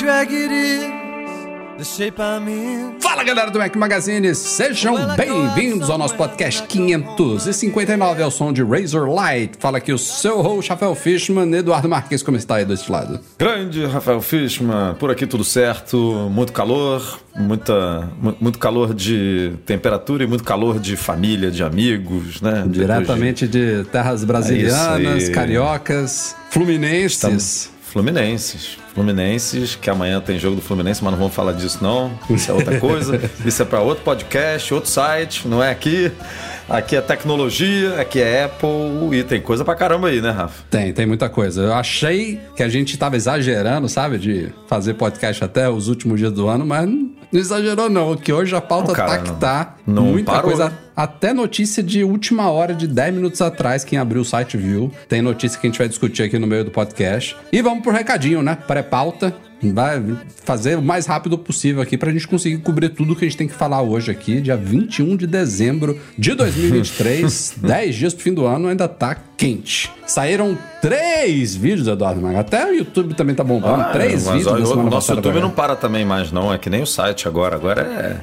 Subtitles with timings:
[0.00, 0.80] Drag it is,
[1.78, 3.00] the shape I'm in.
[3.00, 9.08] Fala galera do Mac Magazine, sejam bem-vindos ao nosso podcast 559 ao som de Razor
[9.12, 9.56] Light.
[9.58, 13.20] Fala aqui o seu host, Rafael Fishman, Eduardo Marques, como está aí deste lado?
[13.38, 15.96] Grande Rafael Fishman, por aqui tudo certo,
[16.30, 22.40] muito calor, muita, mu- muito calor de temperatura e muito calor de família, de amigos,
[22.40, 22.52] né?
[22.52, 27.12] Depois de- Diretamente de terras brasilianas, É cariocas, fluminenses.
[27.12, 28.78] Estamos- Fluminenses.
[28.94, 32.16] Fluminenses, que amanhã tem jogo do Fluminense, mas não vamos falar disso não.
[32.30, 33.20] Isso é outra coisa.
[33.44, 36.12] Isso é para outro podcast, outro site, não é aqui.
[36.70, 38.68] Aqui é tecnologia, aqui é Apple
[39.18, 40.62] e tem coisa pra caramba aí, né, Rafa?
[40.70, 41.62] Tem, tem muita coisa.
[41.62, 46.32] Eu achei que a gente tava exagerando, sabe, de fazer podcast até os últimos dias
[46.32, 49.38] do ano, mas não exagerou não, que hoje a pauta Não, cara, tá que não.
[49.38, 49.76] tá.
[49.84, 50.48] Não muita parou.
[50.52, 54.92] coisa, até notícia de última hora, de 10 minutos atrás, quem abriu o site viu.
[55.08, 57.36] Tem notícia que a gente vai discutir aqui no meio do podcast.
[57.52, 58.56] E vamos pro recadinho, né?
[58.66, 59.34] Pré-pauta.
[59.62, 60.02] Vai
[60.44, 63.46] fazer o mais rápido possível aqui pra gente conseguir cobrir tudo que a gente tem
[63.46, 68.46] que falar hoje aqui, dia 21 de dezembro de 2023, 10 dias pro fim do
[68.46, 69.90] ano, ainda tá quente.
[70.06, 72.40] Saíram três vídeos, Eduardo Maga.
[72.40, 73.82] Até o YouTube também tá bombando.
[73.82, 76.52] Ah, três vídeos olha, o nosso YouTube não para também mais, não.
[76.52, 77.56] É que nem o site agora.
[77.56, 78.20] Agora é.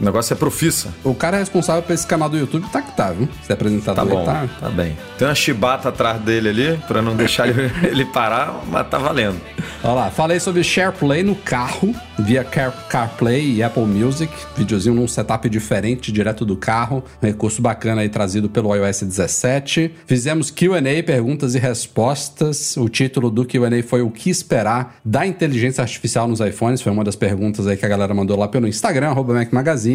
[0.00, 0.94] O negócio é profissa.
[1.02, 3.28] O cara responsável por esse canal do YouTube tá que tá, viu?
[3.42, 4.48] Esse apresentador Tá bom, tá.
[4.60, 4.96] tá bem.
[5.18, 9.40] Tem uma chibata atrás dele ali, pra não deixar ele, ele parar, mas tá valendo.
[9.82, 14.32] Olha lá, falei sobre SharePlay no carro, via Car CarPlay e Apple Music.
[14.56, 17.02] Videozinho num setup diferente, direto do carro.
[17.22, 19.94] Um recurso bacana aí trazido pelo iOS 17.
[20.06, 22.76] Fizemos QA, perguntas e respostas.
[22.76, 26.80] O título do QA foi O que esperar da inteligência artificial nos iPhones.
[26.82, 29.85] Foi uma das perguntas aí que a galera mandou lá pelo Instagram, arroba Mac Magazine.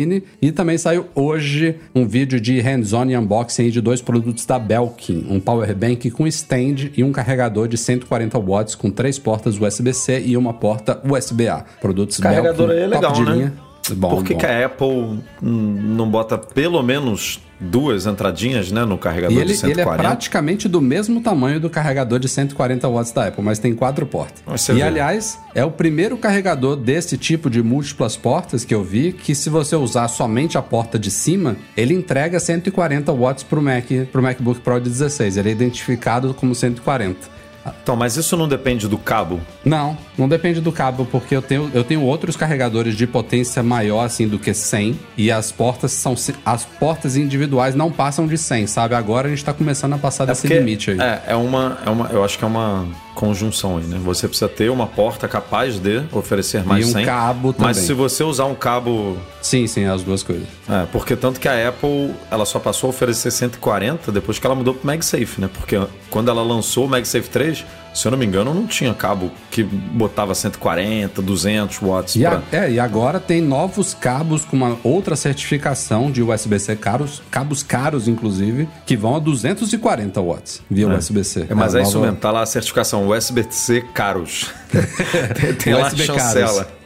[0.41, 5.25] E também saiu hoje um vídeo de hands-on e unboxing de dois produtos da Belkin:
[5.29, 10.21] um power bank com stand e um carregador de 140 watts com três portas USB-C
[10.25, 11.65] e uma porta USB-A.
[11.79, 13.35] Produtos carregador Belkin, é legal, top de né?
[13.35, 13.53] linha.
[13.95, 14.39] Bom, Por que, bom.
[14.39, 19.73] que a Apple não bota pelo menos duas entradinhas, né, no carregador ele, de ele
[19.73, 20.03] é 140?
[20.03, 24.41] praticamente do mesmo tamanho do carregador de 140 watts da Apple, mas tem quatro portas.
[24.45, 29.13] Você E aliás, é o primeiro carregador desse tipo de múltiplas portas que eu vi
[29.13, 33.85] que se você usar somente a porta de cima, ele entrega 140 watts pro Mac,
[34.11, 35.37] pro MacBook Pro de 16.
[35.37, 37.40] Ele é identificado como 140.
[37.81, 39.39] Então, mas isso não depende do cabo?
[39.63, 44.05] Não, não depende do cabo, porque eu tenho, eu tenho outros carregadores de potência maior
[44.05, 48.67] assim do que 100 e as portas são as portas individuais não passam de 100,
[48.67, 48.95] sabe?
[48.95, 50.99] Agora a gente tá começando a passar desse porque limite aí.
[50.99, 52.07] É, é uma, é uma.
[52.07, 53.99] Eu acho que é uma conjunção aí, né?
[54.03, 57.05] Você precisa ter uma porta capaz de oferecer mais E um 100.
[57.05, 57.87] cabo Mas também.
[57.87, 60.47] se você usar um cabo Sim, sim, as duas coisas.
[60.69, 64.55] É, porque tanto que a Apple, ela só passou a oferecer 140 depois que ela
[64.55, 65.49] mudou pro MagSafe, né?
[65.53, 65.79] Porque
[66.09, 69.63] quando ela lançou o MagSafe 3, se eu não me engano, não tinha cabo que
[69.63, 72.37] botava 140, 200 watts E, pra...
[72.51, 77.63] a- é, e agora tem novos cabos com uma outra certificação de USB-C caros, cabos
[77.63, 81.47] caros inclusive, que vão a 240 watts via USB-C.
[81.49, 84.49] É, mas a é isso mesmo, tá lá a certificação USB-C caros.
[85.39, 86.63] tem, tem lá USB chancela.
[86.65, 86.81] caros.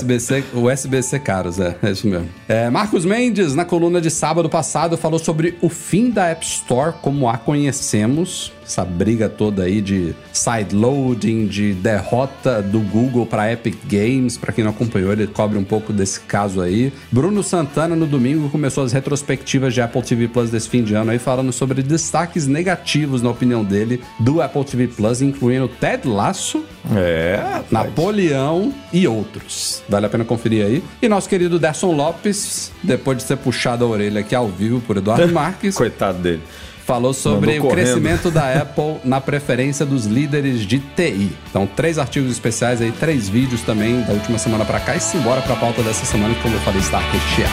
[0.00, 2.28] USB-C, USB-C caros, é, é isso mesmo.
[2.48, 6.94] É, Marcos Mendes, na coluna de sábado passado, falou sobre o fim da App Store
[7.02, 8.52] como a conhecemos.
[8.64, 14.36] Essa briga toda aí de sideloading, de derrota do Google para Epic Games.
[14.36, 16.92] Para quem não acompanhou, ele cobre um pouco desse caso aí.
[17.10, 21.10] Bruno Santana, no domingo, começou as retrospectivas de Apple TV Plus desse fim de ano
[21.10, 26.64] aí, falando sobre destaques negativos, na opinião dele, do Apple TV Plus, incluindo Ted Lasso,
[26.94, 27.62] É.
[27.70, 29.82] Napoleão e outros.
[29.88, 30.82] Vale a pena conferir aí.
[31.00, 34.96] E nosso querido Derson Lopes, depois de ser puxado a orelha aqui ao vivo por
[34.96, 36.42] Eduardo Marques, Coitado dele.
[36.84, 41.30] Falou sobre o crescimento da Apple na preferência dos líderes de TI.
[41.48, 44.96] Então, três artigos especiais aí, três vídeos também da última semana pra cá.
[44.96, 47.52] E simbora pra pauta dessa semana, que como eu falei, está recheada.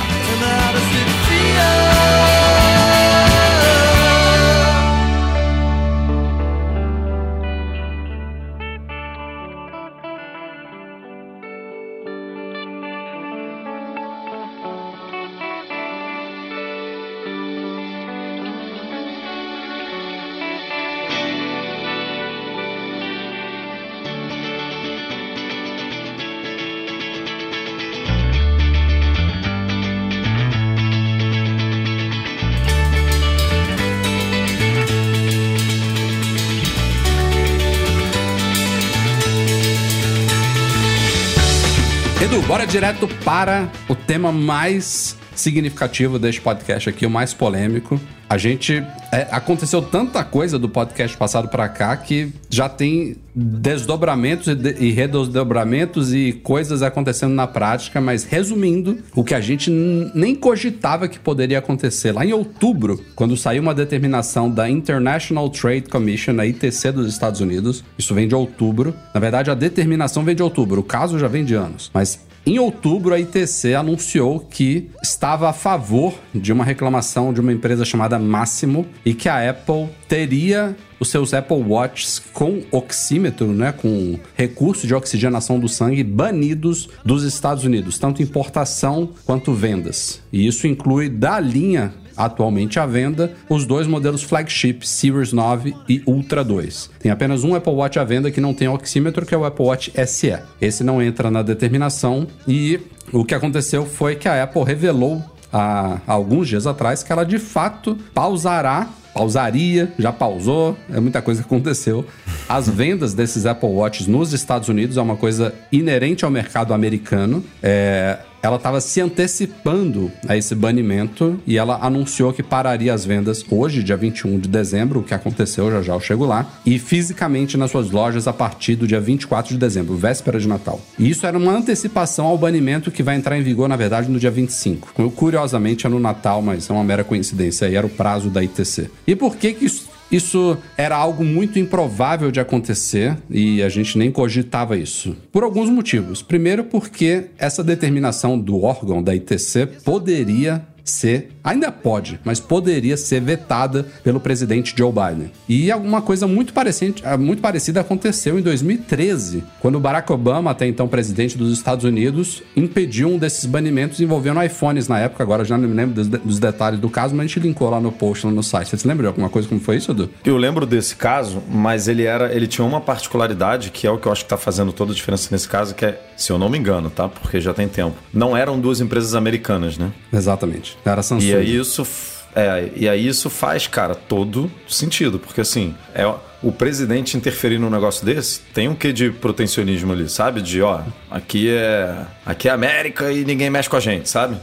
[42.80, 48.00] Direto para o tema mais significativo deste podcast aqui, o mais polêmico.
[48.30, 48.82] A gente.
[49.12, 54.76] É, aconteceu tanta coisa do podcast passado para cá que já tem desdobramentos e, de,
[54.80, 59.72] e redesdobramentos e coisas acontecendo na prática, mas resumindo, o que a gente
[60.14, 62.12] nem cogitava que poderia acontecer.
[62.12, 67.42] Lá em outubro, quando saiu uma determinação da International Trade Commission, a ITC dos Estados
[67.42, 68.94] Unidos, isso vem de outubro.
[69.14, 71.90] Na verdade, a determinação vem de outubro, o caso já vem de anos.
[71.94, 77.54] Mas em outubro, a ITC anunciou que estava a favor de uma reclamação de uma
[77.54, 83.72] empresa chamada Máximo e que a Apple teria os seus Apple Watches com oxímetro, né,
[83.72, 90.22] com recurso de oxigenação do sangue banidos dos Estados Unidos, tanto importação quanto vendas.
[90.32, 96.04] E isso inclui da linha atualmente à venda os dois modelos flagship Series 9 e
[96.06, 96.90] Ultra 2.
[97.00, 99.66] Tem apenas um Apple Watch à venda que não tem oxímetro, que é o Apple
[99.66, 100.38] Watch SE.
[100.60, 102.78] Esse não entra na determinação e
[103.14, 107.40] o que aconteceu foi que a Apple revelou há alguns dias atrás que ela de
[107.40, 112.06] fato pausará pausaria, já pausou, é muita coisa que aconteceu.
[112.48, 117.44] As vendas desses Apple Watches nos Estados Unidos é uma coisa inerente ao mercado americano.
[117.62, 123.46] É, ela estava se antecipando a esse banimento e ela anunciou que pararia as vendas
[123.50, 127.58] hoje, dia 21 de dezembro, o que aconteceu, já já eu chego lá, e fisicamente
[127.58, 130.80] nas suas lojas a partir do dia 24 de dezembro, véspera de Natal.
[130.98, 134.20] E isso era uma antecipação ao banimento que vai entrar em vigor, na verdade, no
[134.20, 135.12] dia 25.
[135.12, 138.90] Curiosamente é no Natal, mas é uma mera coincidência, aí era o prazo da ITC.
[139.06, 143.98] E por que que isso isso era algo muito improvável de acontecer e a gente
[143.98, 145.16] nem cogitava isso.
[145.32, 146.22] Por alguns motivos.
[146.22, 153.22] Primeiro, porque essa determinação do órgão da ITC poderia ser, ainda pode, mas poderia ser
[153.22, 155.32] vetada pelo presidente Joe Biden.
[155.48, 160.88] E alguma coisa muito parecida, muito parecida aconteceu em 2013, quando Barack Obama, até então
[160.88, 165.24] presidente dos Estados Unidos, impediu um desses banimentos envolvendo iPhones na época.
[165.24, 167.80] Agora já não me lembro dos, dos detalhes do caso, mas a gente linkou lá
[167.80, 168.70] no post, lá no site.
[168.70, 170.10] Você se lembra de alguma coisa como foi isso, Edu?
[170.24, 174.08] Eu lembro desse caso, mas ele era, ele tinha uma particularidade que é o que
[174.08, 176.50] eu acho que está fazendo toda a diferença nesse caso, que é, se eu não
[176.50, 177.08] me engano, tá?
[177.08, 177.96] Porque já tem tempo.
[178.14, 179.92] Não eram duas empresas americanas, né?
[180.12, 180.78] Exatamente.
[180.86, 181.28] Era Samsung.
[181.28, 181.88] E aí isso,
[182.36, 186.06] é, e aí isso faz, cara, todo sentido, porque assim, é
[186.42, 190.42] o presidente interferir num negócio desse, tem um quê de protecionismo ali, sabe?
[190.42, 194.38] De, ó, aqui é aqui é América e ninguém mexe com a gente, sabe?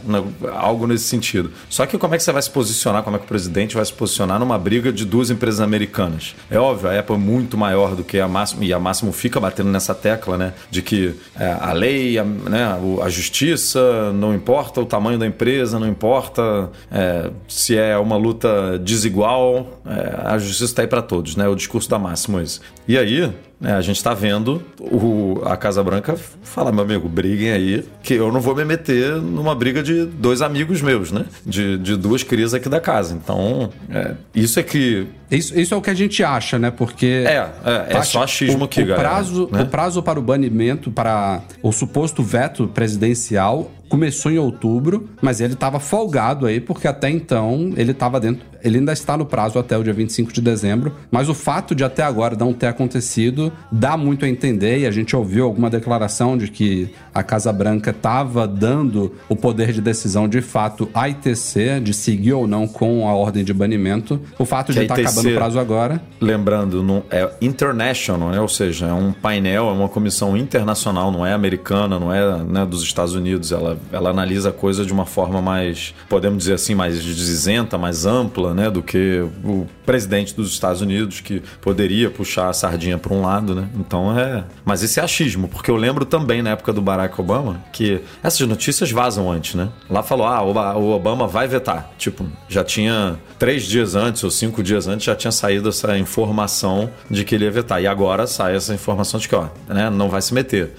[0.52, 1.52] Algo nesse sentido.
[1.70, 3.84] Só que como é que você vai se posicionar, como é que o presidente vai
[3.84, 6.34] se posicionar numa briga de duas empresas americanas?
[6.50, 9.38] É óbvio, a Apple é muito maior do que a Máximo, e a Máximo fica
[9.38, 10.52] batendo nessa tecla, né?
[10.68, 15.78] De que é, a lei, a, né, a justiça, não importa o tamanho da empresa,
[15.78, 21.36] não importa é, se é uma luta desigual, é, a justiça está aí para todos,
[21.36, 21.46] né?
[21.48, 22.60] O discurso da Máximo esse.
[22.86, 27.50] E aí, né, a gente está vendo o, a Casa Branca falar, meu amigo, briguem
[27.50, 31.24] aí, que eu não vou me meter numa briga de dois amigos meus, né?
[31.44, 33.14] De, de duas crias aqui da casa.
[33.14, 35.06] Então, é, isso é que.
[35.30, 36.70] Isso, isso é o que a gente acha, né?
[36.70, 37.24] Porque.
[37.26, 39.08] É, é, é só achismo o, aqui, o galera.
[39.08, 39.62] Prazo, né?
[39.62, 45.54] O prazo para o banimento, para o suposto veto presidencial, começou em outubro, mas ele
[45.54, 48.44] estava folgado aí, porque até então ele estava dentro.
[48.62, 51.84] Ele ainda está no prazo até o dia 25 de dezembro, mas o fato de
[51.84, 56.36] até agora não ter acontecido dá muito a entender, e a gente ouviu alguma declaração
[56.36, 61.80] de que a Casa Branca estava dando o poder de decisão de fato à ITC,
[61.80, 64.20] de seguir ou não com a ordem de banimento.
[64.38, 66.02] O fato de estar ITC acabando o prazo agora.
[66.20, 68.40] Lembrando, não, é international, né?
[68.40, 72.64] ou seja, é um painel, é uma comissão internacional, não é americana, não é né,
[72.66, 73.52] dos Estados Unidos.
[73.52, 78.06] Ela, ela analisa a coisa de uma forma mais, podemos dizer assim, mais isenta, mais
[78.06, 83.14] ampla, né, do que o presidente dos Estados Unidos, que poderia puxar a sardinha para
[83.14, 83.68] um lado, né?
[83.76, 84.44] Então é.
[84.64, 88.46] Mas esse é achismo, porque eu lembro também na época do Barack Obama que essas
[88.46, 89.68] notícias vazam antes, né?
[89.88, 91.90] Lá falou, ah, o Obama vai vetar.
[91.98, 96.90] Tipo, já tinha três dias antes ou cinco dias antes já tinha saído essa informação
[97.10, 97.82] de que ele ia vetar.
[97.82, 100.74] E agora sai essa informação de que, ó, né, não vai se meter.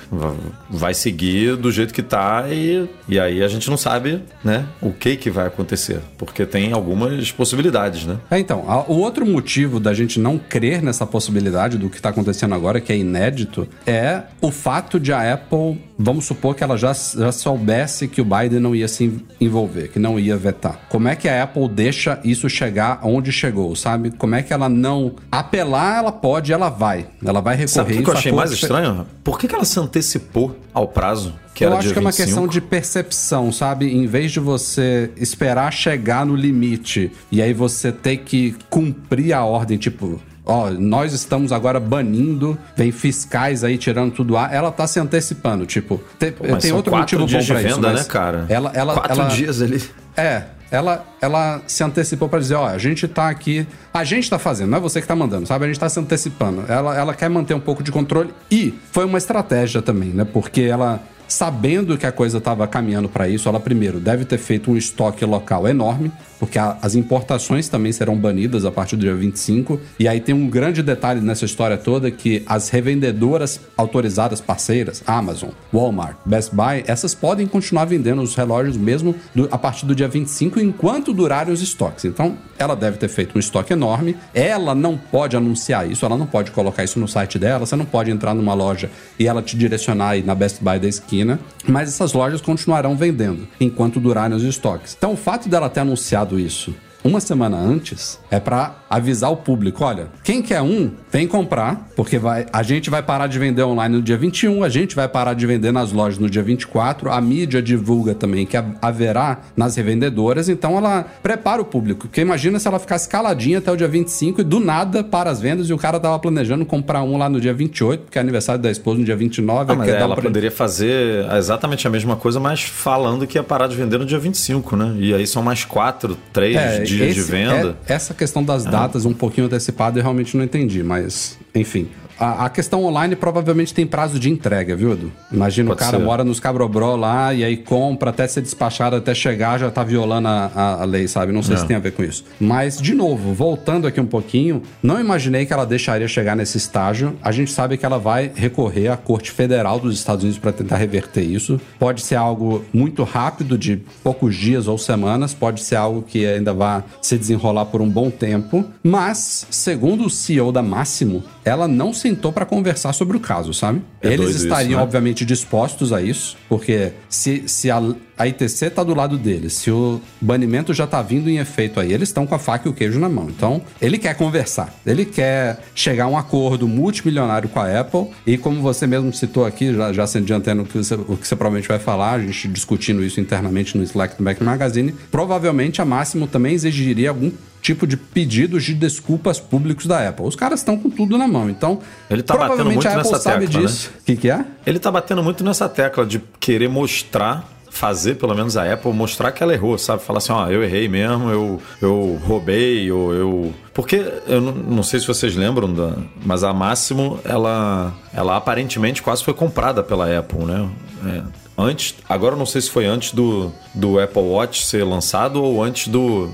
[0.69, 4.91] Vai seguir do jeito que tá e, e aí a gente não sabe, né, o
[4.91, 6.01] que que vai acontecer.
[6.17, 8.17] Porque tem algumas possibilidades, né?
[8.29, 12.46] É, então, o outro motivo da gente não crer nessa possibilidade do que está acontecendo
[12.53, 16.93] agora, que é inédito, é o fato de a Apple, vamos supor que ela já,
[16.93, 20.79] já soubesse que o Biden não ia se envolver, que não ia vetar.
[20.89, 24.11] Como é que a Apple deixa isso chegar onde chegou, sabe?
[24.11, 25.15] Como é que ela não.
[25.31, 27.07] Apelar, ela pode, ela vai.
[27.23, 27.67] Ela vai recorrer.
[27.67, 29.05] Sabe o que, eu achei mais estranho?
[29.23, 31.33] Por que, que ela se antecipou ao prazo?
[31.53, 32.27] Que eu acho que é uma 25?
[32.27, 33.91] questão de percepção, sabe?
[33.91, 39.43] Em vez de você esperar chegar no limite e aí você ter que cumprir a
[39.43, 44.87] ordem, tipo, ó, nós estamos agora banindo, vem fiscais aí tirando tudo ar, ela tá
[44.87, 48.45] se antecipando, tipo, te, Mas tem outro motivo bom pra isso, venda, né, cara?
[48.49, 49.83] Ela, ela, Quatro ela, dias ali.
[50.15, 54.39] é, ela, ela se antecipou pra dizer, ó, a gente tá aqui, a gente tá
[54.39, 55.65] fazendo, não é você que tá mandando, sabe?
[55.65, 56.63] A gente tá se antecipando.
[56.67, 60.25] Ela, ela quer manter um pouco de controle e foi uma estratégia também, né?
[60.25, 64.71] Porque ela sabendo que a coisa estava caminhando para isso, ela primeiro deve ter feito
[64.71, 69.15] um estoque local enorme, porque a, as importações também serão banidas a partir do dia
[69.15, 69.79] 25.
[69.99, 75.49] E aí tem um grande detalhe nessa história toda que as revendedoras autorizadas parceiras, Amazon,
[75.73, 80.07] Walmart, Best Buy, essas podem continuar vendendo os relógios mesmo do, a partir do dia
[80.07, 82.05] 25 enquanto durarem os estoques.
[82.05, 84.17] Então, ela deve ter feito um estoque enorme.
[84.33, 87.85] Ela não pode anunciar isso, ela não pode colocar isso no site dela, você não
[87.85, 91.89] pode entrar numa loja e ela te direcionar aí na Best Buy da esquina, mas
[91.89, 94.95] essas lojas continuarão vendendo enquanto durarem os estoques.
[94.97, 96.73] Então, o fato dela ter anunciado isso
[97.03, 102.17] uma semana antes é para avisar o público, olha, quem quer um, vem comprar, porque
[102.17, 105.33] vai, a gente vai parar de vender online no dia 21, a gente vai parar
[105.33, 110.49] de vender nas lojas no dia 24, a mídia divulga também que haverá nas revendedoras,
[110.49, 114.41] então ela prepara o público, porque imagina se ela ficasse caladinha até o dia 25
[114.41, 117.39] e do nada para as vendas e o cara tava planejando comprar um lá no
[117.39, 119.71] dia 28, porque é aniversário da esposa no dia 29.
[119.71, 120.23] Ah, mas ela pra...
[120.23, 124.19] poderia fazer exatamente a mesma coisa, mas falando que ia parar de vender no dia
[124.19, 124.95] 25, né?
[124.97, 127.77] E aí são mais quatro, três É, dias de esse- venda.
[127.87, 131.87] é- essa questão das datas um pouquinho antecipada eu realmente não entendi, mas enfim.
[132.19, 135.11] A, a questão online provavelmente tem prazo de entrega, viu, Edu?
[135.31, 136.03] Imagina Pode o cara ser.
[136.03, 140.27] mora nos Cabrobró lá e aí compra até ser despachado, até chegar, já tá violando
[140.27, 141.31] a, a- a lei, sabe?
[141.31, 141.57] Não sei É.
[141.59, 142.23] se tem a ver com isso.
[142.39, 147.15] Mas, de novo, voltando aqui um pouquinho, não imaginei que ela deixaria chegar nesse estágio.
[147.21, 150.77] A gente sabe que ela vai recorrer à Corte Federal dos Estados Unidos para tentar
[150.77, 151.59] reverter isso.
[151.77, 156.53] Pode ser algo muito rápido, de poucos dias ou semanas, pode ser algo que ainda
[156.53, 158.65] vai se desenrolar por um bom tempo.
[158.83, 163.81] Mas, segundo o CEO da Máximo, ela não sentou para conversar sobre o caso, sabe?
[164.01, 164.83] É Eles doido isso, estariam, né?
[164.83, 167.81] obviamente, dispostos a isso, porque se, se a,
[168.17, 171.91] a ITC tá do lado deles, se o banimento já tá vindo em efeito aí,
[171.91, 173.27] eles estão com a faca e o queijo na mão.
[173.29, 178.37] Então, ele quer conversar, ele quer chegar a um acordo multimilionário com a Apple, e
[178.37, 181.35] como você mesmo citou aqui, já, já se adiantando o que, você, o que você
[181.35, 185.85] provavelmente vai falar, a gente discutindo isso internamente no Slack do Mac Magazine, provavelmente a
[185.85, 187.31] Máximo também exigiria algum
[187.67, 190.25] tipo de pedidos de desculpas públicos da Apple.
[190.25, 193.45] Os caras estão com tudo na mão, então Ele tá batendo muito nessa tecla, né?
[193.45, 193.91] disso.
[193.99, 194.45] O que, que é?
[194.65, 199.33] Ele tá batendo muito nessa tecla de querer mostrar, fazer pelo menos a Apple mostrar
[199.33, 200.01] que ela errou, sabe?
[200.01, 203.53] Falar assim, ó, eu errei mesmo, eu, eu roubei, ou eu.
[203.73, 205.93] Porque eu não, não sei se vocês lembram, da,
[206.25, 210.69] mas a Máximo, ela, ela aparentemente quase foi comprada pela Apple, né?
[211.05, 215.41] É, antes, agora eu não sei se foi antes do, do Apple Watch ser lançado
[215.41, 216.29] ou antes do,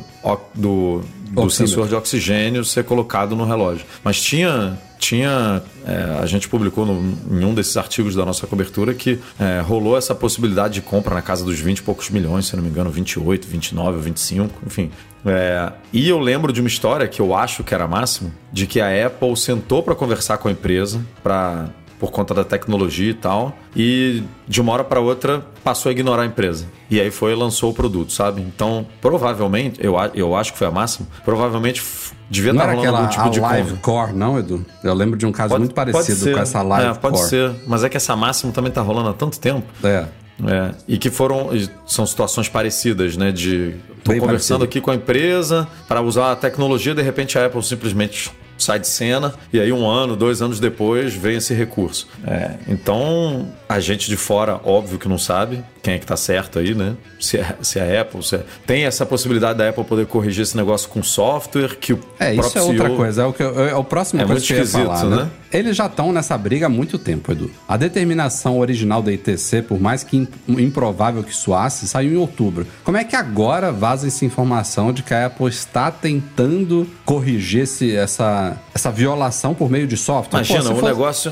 [0.53, 1.49] do, do Oxímetro.
[1.51, 3.85] sensor de oxigênio ser colocado no relógio.
[4.03, 4.77] Mas tinha.
[4.99, 5.61] Tinha.
[5.85, 9.97] é, a gente publicou no- em um desses artigos da nossa cobertura que é, rolou
[9.97, 12.89] essa possibilidade de compra na casa dos 20 e poucos milhões, se não me engano,
[12.89, 14.89] 28, 29, 25, enfim.
[15.25, 18.79] É, e eu lembro de uma história que eu acho que era máximo, de que
[18.79, 21.67] a Apple sentou para conversar com a empresa para
[22.03, 26.23] por conta da tecnologia e tal, e de uma hora para outra passou a ignorar
[26.23, 26.65] a empresa.
[26.91, 28.41] E aí foi e lançou o produto, sabe?
[28.41, 31.81] Então, provavelmente, eu, eu acho que foi a máxima, provavelmente
[32.29, 34.65] devia Não estar era rolando aquela algum tipo de Live Core, não, Edu?
[34.83, 37.29] Eu lembro de um caso muito parecido com essa Live É, pode Core.
[37.29, 39.65] ser, mas é que essa máxima também tá rolando há tanto tempo.
[39.81, 40.05] É.
[40.45, 41.51] É, e que foram
[41.85, 43.31] são situações parecidas, né?
[43.31, 44.63] De tô Bem conversando parecido.
[44.65, 48.29] aqui com a empresa para usar a tecnologia, de repente a Apple simplesmente
[48.63, 52.07] sai de cena e aí um ano, dois anos depois vem esse recurso.
[52.25, 56.59] É, então a gente de fora, óbvio que não sabe quem é que tá certo
[56.59, 56.95] aí, né?
[57.19, 60.43] Se é, se é a Apple, se é- tem essa possibilidade da Apple poder corrigir
[60.43, 63.23] esse negócio com software que o É, isso é outra CEO coisa.
[63.23, 65.15] É o, que eu- é o próximo É coisa que eu ia falar, né?
[65.23, 65.29] né?
[65.51, 67.51] Eles já estão nessa briga há muito tempo, Edu.
[67.67, 72.65] A determinação original da ITC, por mais que im- improvável que soasse, saiu em outubro.
[72.83, 77.93] Como é que agora vaza essa informação de que a Apple está tentando corrigir esse-
[77.95, 80.29] essa, essa violação por meio de software?
[80.31, 81.31] Pô, Imagina, se o fosse- negócio.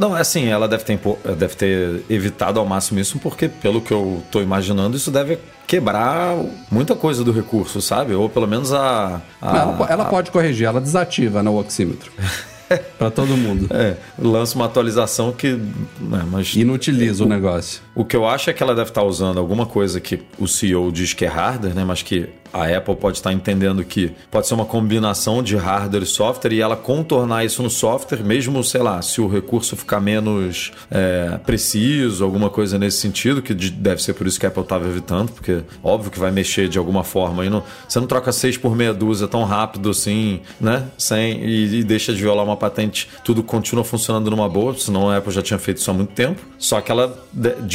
[0.00, 3.92] Não, assim, ela deve ter, impo- deve ter evitado ao máximo isso, porque, pelo que
[3.92, 6.34] eu tô imaginando, isso deve quebrar
[6.70, 8.14] muita coisa do recurso, sabe?
[8.14, 9.20] Ou pelo menos a.
[9.40, 12.10] a- Não, ela, ela pode corrigir, ela desativa no oxímetro.
[12.98, 13.66] pra todo mundo.
[13.70, 15.58] É, lança uma atualização que.
[16.00, 17.82] né, mas Inutiliza o negócio.
[17.94, 20.90] O que eu acho é que ela deve estar usando alguma coisa que o CEO
[20.90, 21.84] diz que é hardware, né?
[21.84, 26.06] Mas que a Apple pode estar entendendo que pode ser uma combinação de hardware e
[26.06, 30.72] software e ela contornar isso no software, mesmo, sei lá, se o recurso ficar menos
[30.90, 34.86] é, preciso, alguma coisa nesse sentido, que deve ser por isso que a Apple estava
[34.86, 37.44] evitando, porque óbvio que vai mexer de alguma forma.
[37.44, 40.88] E não, você não troca seis por meia dúzia tão rápido assim, né?
[40.98, 45.16] Sem, e, e deixa de violar uma patente, tudo continua funcionando numa boa, senão a
[45.16, 46.40] Apple já tinha feito isso há muito tempo.
[46.58, 47.22] Só que ela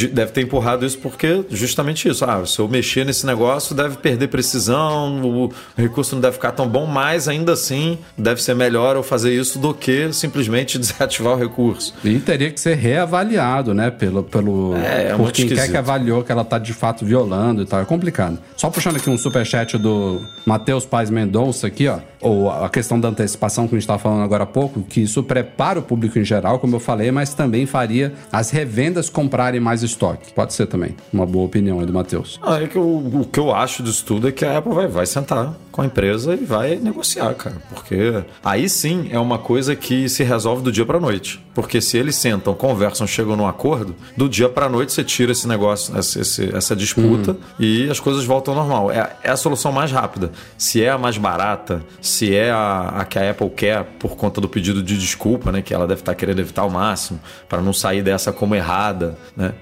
[0.08, 2.24] deve ter empurrado isso porque justamente isso.
[2.24, 6.68] Ah, se eu mexer nesse negócio, deve perder precisão, o recurso não deve ficar tão
[6.68, 11.36] bom, mas ainda assim deve ser melhor eu fazer isso do que simplesmente desativar o
[11.36, 11.94] recurso.
[12.04, 13.90] E teria que ser reavaliado, né?
[13.90, 17.62] Pelo, pelo, é, é por quem quer que avaliou que ela tá de fato violando
[17.62, 17.80] e tal.
[17.80, 18.38] É complicado.
[18.56, 21.98] Só puxando aqui um superchat do Matheus Paz Mendonça aqui, ó.
[22.20, 25.22] Ou a questão da antecipação que a gente estava falando agora há pouco, que isso
[25.22, 29.82] prepara o público em geral, como eu falei, mas também faria as revendas comprarem mais
[29.98, 30.32] estoque.
[30.32, 30.94] Pode ser também.
[31.12, 32.38] Uma boa opinião aí do Matheus.
[32.42, 34.86] Ah, é que o, o que eu acho disso tudo é que a Apple vai,
[34.86, 37.56] vai sentar com a empresa e vai negociar, cara.
[37.68, 41.44] Porque aí sim é uma coisa que se resolve do dia para noite.
[41.54, 45.46] Porque se eles sentam, conversam, chegam num acordo, do dia para noite você tira esse
[45.46, 46.20] negócio, essa,
[46.56, 47.38] essa disputa uhum.
[47.58, 48.90] e as coisas voltam ao normal.
[48.90, 50.32] É, é, a solução mais rápida.
[50.56, 54.40] Se é a mais barata, se é a, a que a Apple quer por conta
[54.40, 55.62] do pedido de desculpa, né?
[55.62, 59.54] Que ela deve estar querendo evitar ao máximo para não sair dessa como errada, né?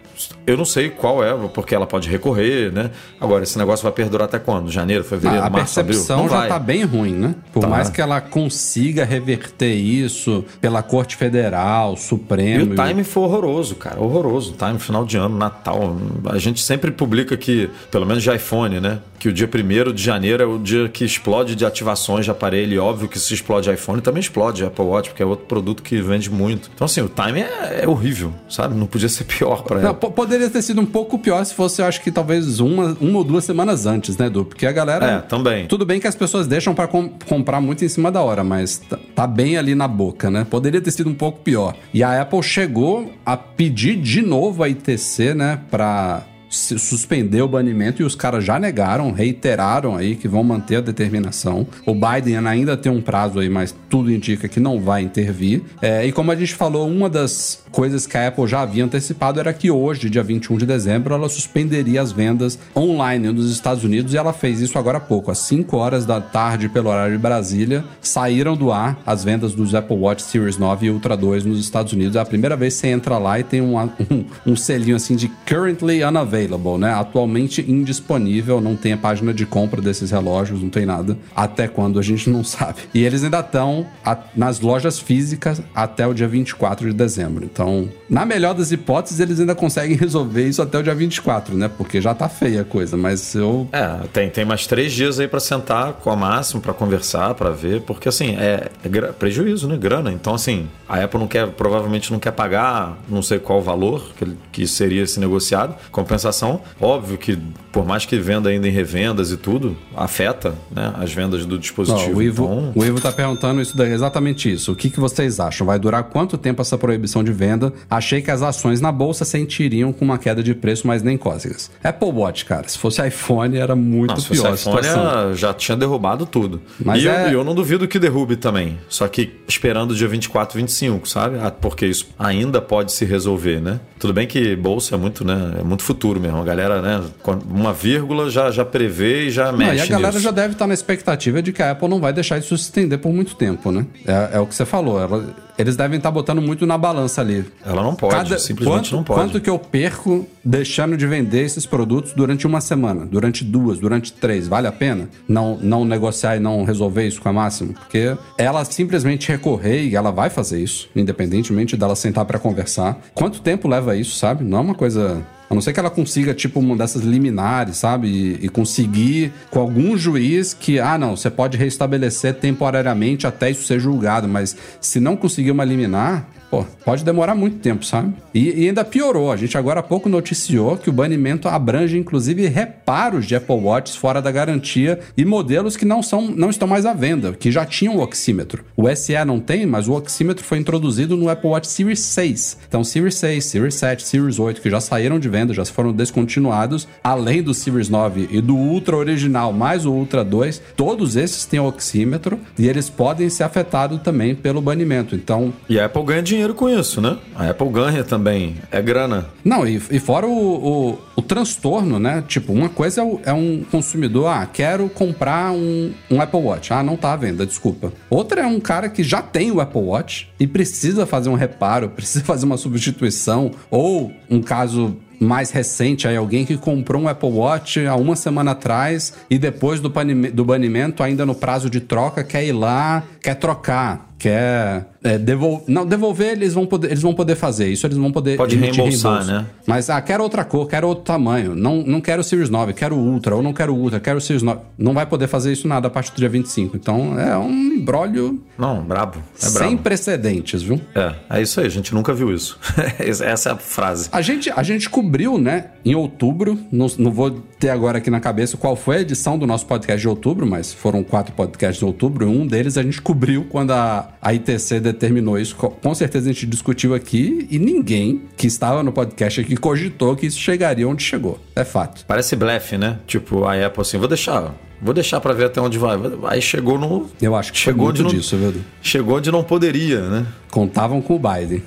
[0.46, 2.90] Eu não sei qual é, porque ela pode recorrer, né?
[3.20, 4.70] Agora, esse negócio vai perdurar até quando?
[4.70, 5.96] Janeiro, fevereiro, a, março, abril?
[5.96, 7.34] A percepção já tá bem ruim, né?
[7.52, 7.66] Por tá.
[7.66, 12.74] mais que ela consiga reverter isso pela Corte Federal, Supremo...
[12.74, 14.00] E o time foi horroroso, cara.
[14.00, 14.52] Horroroso.
[14.52, 15.96] O time, final de ano, Natal.
[16.26, 19.00] A gente sempre publica que, pelo menos de iPhone, né?
[19.18, 22.74] Que o dia 1 de janeiro é o dia que explode de ativações de aparelho.
[22.74, 26.00] E óbvio que se explode iPhone, também explode Apple Watch, porque é outro produto que
[26.00, 26.70] vende muito.
[26.74, 28.74] Então, assim, o time é, é horrível, sabe?
[28.74, 32.00] Não podia ser pior para ela poderia ter sido um pouco pior se fosse, acho
[32.00, 34.44] que talvez uma, uma ou duas semanas antes, né, Du?
[34.44, 35.06] Porque a galera.
[35.06, 35.66] É, também.
[35.66, 38.78] Tudo bem que as pessoas deixam para com, comprar muito em cima da hora, mas
[38.78, 40.46] tá, tá, bem ali na boca, né?
[40.48, 41.74] Poderia ter sido um pouco pior.
[41.92, 46.24] E a Apple chegou a pedir de novo a ITC, né, pra
[46.56, 51.66] suspender o banimento e os caras já negaram, reiteraram aí que vão manter a determinação.
[51.84, 55.62] O Biden ainda tem um prazo aí, mas tudo indica que não vai intervir.
[55.80, 59.38] É, e como a gente falou, uma das coisas que a Apple já havia antecipado
[59.38, 64.14] era que hoje, dia 21 de dezembro, ela suspenderia as vendas online nos Estados Unidos
[64.14, 65.30] e ela fez isso agora há pouco.
[65.30, 69.74] Às 5 horas da tarde, pelo horário de Brasília, saíram do ar as vendas dos
[69.74, 72.16] Apple Watch Series 9 e Ultra 2 nos Estados Unidos.
[72.16, 73.76] É a primeira vez que você entra lá e tem um,
[74.10, 76.94] um, um selinho assim de Currently Unavailable né?
[76.94, 81.14] Atualmente indisponível, não tem a página de compra desses relógios, não tem nada.
[81.34, 82.78] Até quando a gente não sabe.
[82.94, 83.86] E eles ainda estão
[84.34, 87.44] nas lojas físicas até o dia 24 de dezembro.
[87.44, 87.65] Então,
[88.08, 91.68] na melhor das hipóteses, eles ainda conseguem resolver isso até o dia 24, né?
[91.68, 93.68] Porque já tá feia a coisa, mas eu.
[93.72, 97.50] É, tem, tem mais três dias aí para sentar com a máximo, para conversar, para
[97.50, 99.76] ver, porque assim, é, é prejuízo, né?
[99.76, 100.12] Grana.
[100.12, 104.26] Então, assim, a Apple não quer, provavelmente não quer pagar não sei qual valor que,
[104.52, 105.74] que seria esse negociado.
[105.90, 107.38] Compensação, óbvio que
[107.72, 112.10] por mais que venda ainda em revendas e tudo, afeta né, as vendas do dispositivo.
[112.10, 112.72] Não, o, Ivo, então...
[112.74, 114.72] o Ivo tá perguntando isso exatamente isso.
[114.72, 115.66] O que, que vocês acham?
[115.66, 117.55] Vai durar quanto tempo essa proibição de venda?
[117.90, 121.70] Achei que as ações na bolsa sentiriam com uma queda de preço, mas nem cócegas.
[121.82, 125.76] Apple Watch, cara, se fosse iPhone era muito não, se pior fosse iPhone, já tinha
[125.76, 126.60] derrubado tudo.
[126.82, 127.26] Mas e é...
[127.26, 128.78] eu, eu não duvido que derrube também.
[128.88, 131.38] Só que esperando o dia 24, 25 25, sabe?
[131.40, 133.80] Ah, porque isso ainda pode se resolver, né?
[133.98, 135.56] Tudo bem que bolsa é muito, né?
[135.60, 136.38] É muito futuro mesmo.
[136.38, 137.02] A galera, né?
[137.48, 139.70] Uma vírgula já, já prevê e já mexe.
[139.70, 140.24] Não, e a galera nisso.
[140.24, 142.98] já deve estar na expectativa de que a Apple não vai deixar isso se estender
[142.98, 143.86] por muito tempo, né?
[144.06, 145.00] É, é o que você falou.
[145.00, 147.44] Ela, eles devem estar botando muito na balança ali.
[147.64, 149.20] Ela não pode, Cada, simplesmente quanto, não pode.
[149.20, 154.12] Quanto que eu perco deixando de vender esses produtos durante uma semana, durante duas, durante
[154.12, 154.46] três?
[154.48, 157.74] Vale a pena não, não negociar e não resolver isso com a Máximo?
[157.74, 162.98] Porque ela simplesmente recorrer, e ela vai fazer isso, independentemente dela sentar para conversar.
[163.14, 164.44] Quanto tempo leva isso, sabe?
[164.44, 168.08] Não é uma coisa a não ser que ela consiga, tipo, uma dessas liminares, sabe?
[168.08, 173.64] E, e, conseguir com algum juiz que, ah, não, você pode restabelecer temporariamente até isso
[173.64, 178.14] ser julgado, mas se não conseguir uma liminar, pô, pode demorar muito tempo, sabe?
[178.32, 179.30] E, e, ainda piorou.
[179.30, 183.98] A gente agora há pouco noticiou que o banimento abrange inclusive reparos de Apple Watch
[183.98, 187.66] fora da garantia e modelos que não, são, não estão mais à venda, que já
[187.66, 188.64] tinham o oxímetro.
[188.76, 192.58] O SE não tem, mas o oxímetro foi introduzido no Apple Watch Series 6.
[192.68, 196.88] Então, Series 6, Series 7, Series 8, que já saíram de venda, já foram descontinuados,
[197.02, 201.60] além do Series 9 e do Ultra original, mais o Ultra 2, todos esses têm
[201.60, 205.14] oxímetro e eles podem ser afetados também pelo banimento.
[205.14, 205.52] Então.
[205.68, 207.18] E a Apple ganha dinheiro dinheiro com isso, né?
[207.34, 208.56] A Apple ganha também.
[208.70, 209.26] É grana.
[209.44, 212.22] Não, e, e fora o, o, o, transtorno, né?
[212.26, 216.72] Tipo, uma coisa é, o, é, um consumidor, ah, quero comprar um, um Apple Watch.
[216.72, 217.92] Ah, não tá à venda, desculpa.
[218.08, 221.88] Outra é um cara que já tem o Apple Watch e precisa fazer um reparo,
[221.96, 227.30] precisa fazer uma substituição, ou um caso mais recente aí, alguém que comprou um Apple
[227.30, 229.90] Watch há uma semana atrás e depois do,
[230.32, 235.62] do banimento, ainda no prazo de troca, quer ir lá, quer trocar, quer é, devol...
[235.66, 237.68] Não, devolver eles vão, poder, eles vão poder fazer.
[237.68, 239.46] Isso eles vão poder Pode reembolsar, né?
[239.66, 241.54] Mas, ah, quero outra cor, quero outro tamanho.
[241.54, 243.36] Não, não quero o Series 9, quero o Ultra.
[243.36, 244.60] Ou não quero o Ultra, quero o Series 9.
[244.76, 246.76] Não vai poder fazer isso nada a partir do dia 25.
[246.76, 248.42] Então, é um embrólio...
[248.58, 249.22] Não, brabo.
[249.40, 249.82] É sem brabo.
[249.82, 250.80] precedentes, viu?
[250.94, 251.66] É, é isso aí.
[251.66, 252.58] A gente nunca viu isso.
[252.98, 254.08] Essa é a frase.
[254.12, 256.58] A gente, a gente cobriu, né, em outubro.
[256.70, 260.00] Não, não vou ter agora aqui na cabeça qual foi a edição do nosso podcast
[260.00, 262.24] de outubro, mas foram quatro podcasts de outubro.
[262.24, 266.32] E um deles a gente cobriu quando a, a ITC determinou isso com certeza a
[266.32, 271.02] gente discutiu aqui e ninguém que estava no podcast aqui cogitou que isso chegaria onde
[271.02, 271.38] chegou.
[271.54, 272.04] É fato.
[272.06, 272.98] Parece blefe, né?
[273.06, 275.96] Tipo, a Apple assim, vou deixar, Vou deixar para ver até onde vai.
[276.28, 277.08] Aí chegou no.
[277.20, 278.54] Eu acho que chegou muito disso, viu?
[278.82, 280.26] Chegou onde não poderia, né?
[280.50, 281.62] Contavam com o Biden.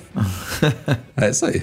[1.16, 1.62] é isso aí.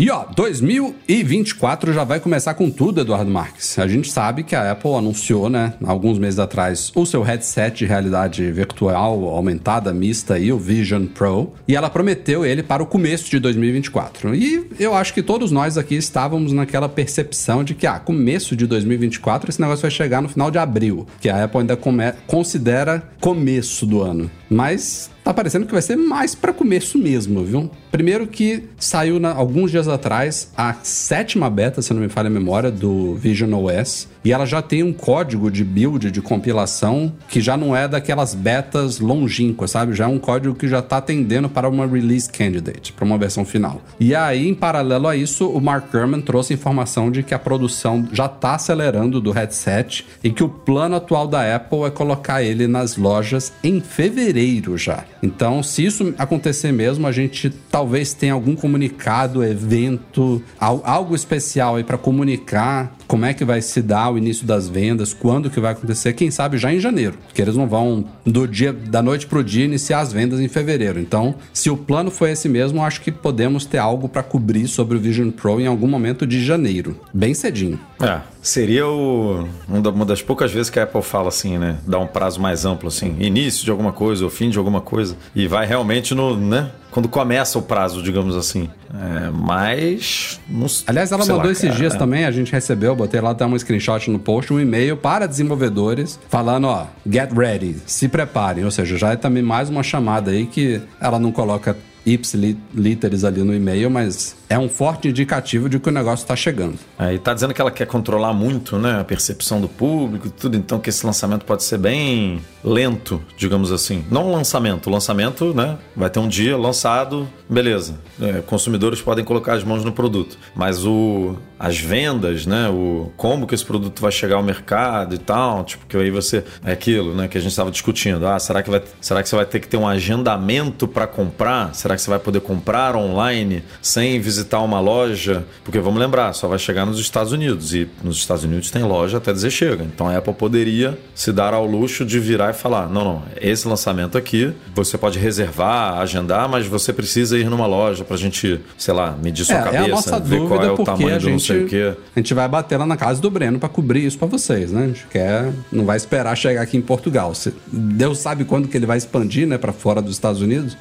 [0.00, 3.78] E ó, 2024 já vai começar com tudo, Eduardo Marques.
[3.78, 7.84] A gente sabe que a Apple anunciou, né, alguns meses atrás, o seu headset de
[7.84, 13.30] realidade virtual aumentada, mista aí, o Vision Pro, e ela prometeu ele para o começo
[13.30, 14.34] de 2024.
[14.34, 18.66] E eu acho que todos nós aqui estávamos naquela percepção de que, ah, começo de
[18.66, 21.78] 2024 esse negócio vai chegar no final de abril, que a Apple ainda
[22.26, 24.30] considera começo do ano.
[24.48, 27.70] Mas tá parecendo que vai ser mais para começo mesmo, viu?
[27.90, 32.30] Primeiro que saiu na, alguns dias atrás a sétima beta, se não me falha a
[32.30, 34.08] memória, do Vision OS.
[34.24, 38.34] E ela já tem um código de build, de compilação, que já não é daquelas
[38.34, 39.94] betas longínquas, sabe?
[39.94, 43.44] Já é um código que já está atendendo para uma release candidate, para uma versão
[43.44, 43.82] final.
[43.98, 48.06] E aí, em paralelo a isso, o Mark Gurman trouxe informação de que a produção
[48.12, 52.66] já está acelerando do headset e que o plano atual da Apple é colocar ele
[52.66, 55.04] nas lojas em fevereiro já.
[55.22, 61.84] Então, se isso acontecer mesmo, a gente talvez tenha algum comunicado, evento, algo especial aí
[61.84, 65.72] para comunicar como é que vai se dar o início das vendas, quando que vai
[65.72, 69.42] acontecer, quem sabe já em janeiro, porque eles não vão do dia da noite pro
[69.42, 71.00] dia iniciar as vendas em fevereiro.
[71.00, 74.96] Então, se o plano foi esse mesmo, acho que podemos ter algo para cobrir sobre
[74.96, 77.80] o Vision Pro em algum momento de janeiro, bem cedinho.
[78.00, 82.06] É, seria o, uma das poucas vezes que a Apple fala assim, né, dá um
[82.06, 85.66] prazo mais amplo assim, início de alguma coisa ou fim de alguma coisa e vai
[85.66, 88.68] realmente no, né, quando começa o prazo, digamos assim.
[88.92, 90.40] É, mas.
[90.48, 91.98] Não, Aliás, ela mandou lá, esses cara, dias é.
[91.98, 96.18] também, a gente recebeu, botei lá até um screenshot no post, um e-mail para desenvolvedores
[96.28, 98.64] falando: ó, get ready, se preparem.
[98.64, 103.42] Ou seja, já é também mais uma chamada aí que ela não coloca ipsiliteres ali
[103.42, 106.78] no e-mail, mas é um forte indicativo de que o negócio está chegando.
[106.98, 110.30] É, e tá dizendo que ela quer controlar muito né, a percepção do público e
[110.30, 114.04] tudo, então que esse lançamento pode ser bem lento, digamos assim.
[114.10, 117.98] Não lançamento, o lançamento né, vai ter um dia lançado, beleza.
[118.20, 123.46] É, consumidores podem colocar as mãos no produto, mas o, as vendas, né, o como
[123.46, 127.14] que esse produto vai chegar ao mercado e tal, tipo, que aí você é aquilo,
[127.14, 128.26] né, que a gente estava discutindo.
[128.26, 131.74] Ah, será que vai, será que você vai ter que ter um agendamento para comprar?
[131.74, 136.48] Será que você vai poder comprar online sem visitar uma loja, porque vamos lembrar, só
[136.48, 139.84] vai chegar nos Estados Unidos e nos Estados Unidos tem loja até dizer chega.
[139.84, 143.68] Então a Apple poderia se dar ao luxo de virar e falar: não, não, esse
[143.68, 148.58] lançamento aqui você pode reservar, agendar, mas você precisa ir numa loja para a gente,
[148.78, 151.30] sei lá, medir sua é, cabeça, é a nossa ver qual é o tamanho do
[151.54, 151.98] sei o quê.
[152.14, 154.84] A gente vai bater lá na casa do Breno para cobrir isso para vocês, né?
[154.84, 157.32] A gente quer, não vai esperar chegar aqui em Portugal.
[157.66, 160.76] Deus sabe quando que ele vai expandir, né, para fora dos Estados Unidos.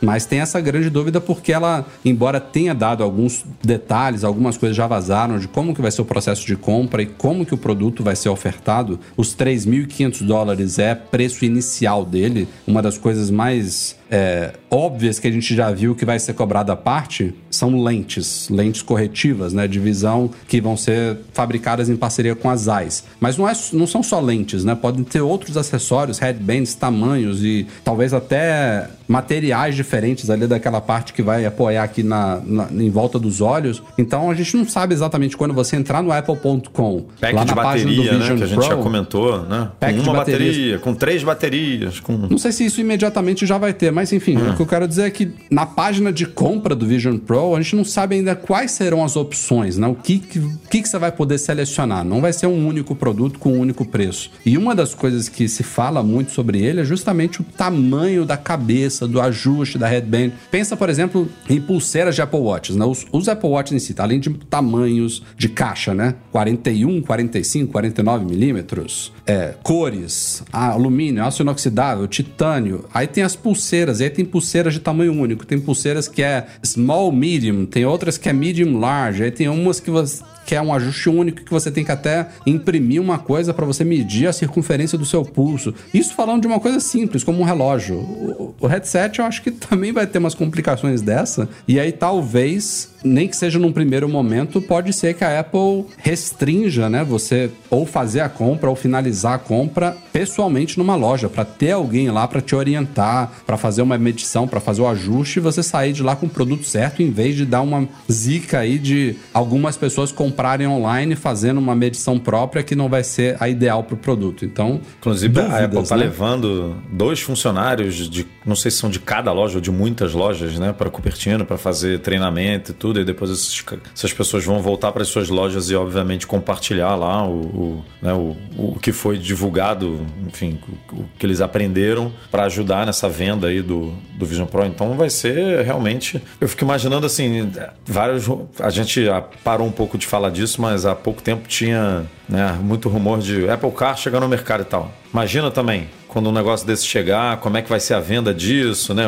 [0.00, 4.86] Mas tem essa grande dúvida porque ela, embora tenha dado alguns detalhes, algumas coisas já
[4.86, 8.02] vazaram de como que vai ser o processo de compra e como que o produto
[8.02, 14.52] vai ser ofertado, os 3.500 dólares é preço inicial dele, uma das coisas mais é,
[14.70, 18.82] óbvias que a gente já viu que vai ser cobrada à parte são lentes, lentes
[18.82, 23.04] corretivas, né, de visão que vão ser fabricadas em parceria com as AIS.
[23.20, 24.74] Mas não, é, não são só lentes, né?
[24.74, 31.22] Podem ter outros acessórios, headbands, tamanhos e talvez até materiais diferentes ali daquela parte que
[31.22, 33.82] vai apoiar aqui na, na em volta dos olhos.
[33.96, 38.02] Então a gente não sabe exatamente quando você entrar no apple.com, lá na página do
[38.02, 39.70] Vision né, que a gente Pro, já comentou, né?
[39.80, 43.72] Pack com uma bateria, com três baterias, com Não sei se isso imediatamente já vai
[43.72, 44.50] ter, mas enfim, Hum.
[44.50, 47.60] o que eu quero dizer é que na página de compra do Vision Pro, a
[47.60, 49.88] gente não sabe ainda quais serão as opções, né?
[49.88, 52.04] O que, que, que, que você vai poder selecionar.
[52.04, 54.30] Não vai ser um único produto com um único preço.
[54.46, 58.36] E uma das coisas que se fala muito sobre ele é justamente o tamanho da
[58.36, 60.30] cabeça, do ajuste da headband.
[60.48, 62.84] Pensa, por exemplo, em pulseiras de Apple Watches, né?
[62.84, 64.04] Os, os Apple Watches em si, tá?
[64.04, 66.14] além de tamanhos de caixa, né?
[66.30, 72.84] 41, 45, 49 milímetros, é, cores, alumínio, aço inoxidável, titânio.
[72.94, 77.10] Aí tem as pulseiras, aí tem pulseiras de tamanho único, tem pulseiras que é small,
[77.10, 80.72] medium, tem outras que é medium, large, aí tem umas que você que é um
[80.72, 84.96] ajuste único que você tem que até imprimir uma coisa para você medir a circunferência
[84.96, 85.74] do seu pulso.
[85.92, 87.98] Isso falando de uma coisa simples, como um relógio.
[87.98, 91.50] O, o headset eu acho que também vai ter umas complicações dessa.
[91.68, 96.88] E aí talvez, nem que seja num primeiro momento, pode ser que a Apple restrinja,
[96.88, 97.04] né?
[97.04, 102.10] Você ou fazer a compra ou finalizar a compra pessoalmente numa loja, para ter alguém
[102.10, 105.92] lá para te orientar, para fazer uma medição, para fazer o ajuste e você sair
[105.92, 109.76] de lá com o produto certo, em vez de dar uma zica aí de algumas
[109.76, 113.98] pessoas comprarem online fazendo uma medição própria que não vai ser a ideal para o
[113.98, 114.44] produto.
[114.44, 116.04] Então, Inclusive, a dúvidas, Apple está né?
[116.04, 120.58] levando dois funcionários de, não sei se são de cada loja ou de muitas lojas,
[120.58, 122.98] né, para Cupertino, para fazer treinamento e tudo.
[122.98, 127.40] E depois essas pessoas vão voltar para as suas lojas e, obviamente, compartilhar lá o,
[127.40, 130.58] o, né, o, o que foi divulgado, enfim,
[130.92, 134.64] o, o que eles aprenderam para ajudar nessa venda aí do, do Vision Pro.
[134.64, 136.22] Então, vai ser realmente.
[136.40, 137.52] Eu fico imaginando assim,
[137.86, 138.26] vários.
[138.60, 139.04] A gente
[139.44, 143.48] parou um pouco de falar disso, mas há pouco tempo tinha né, muito rumor de
[143.48, 144.90] Apple Car chegar no mercado e tal.
[145.12, 148.92] Imagina também, quando um negócio desse chegar, como é que vai ser a venda disso,
[148.92, 149.04] né?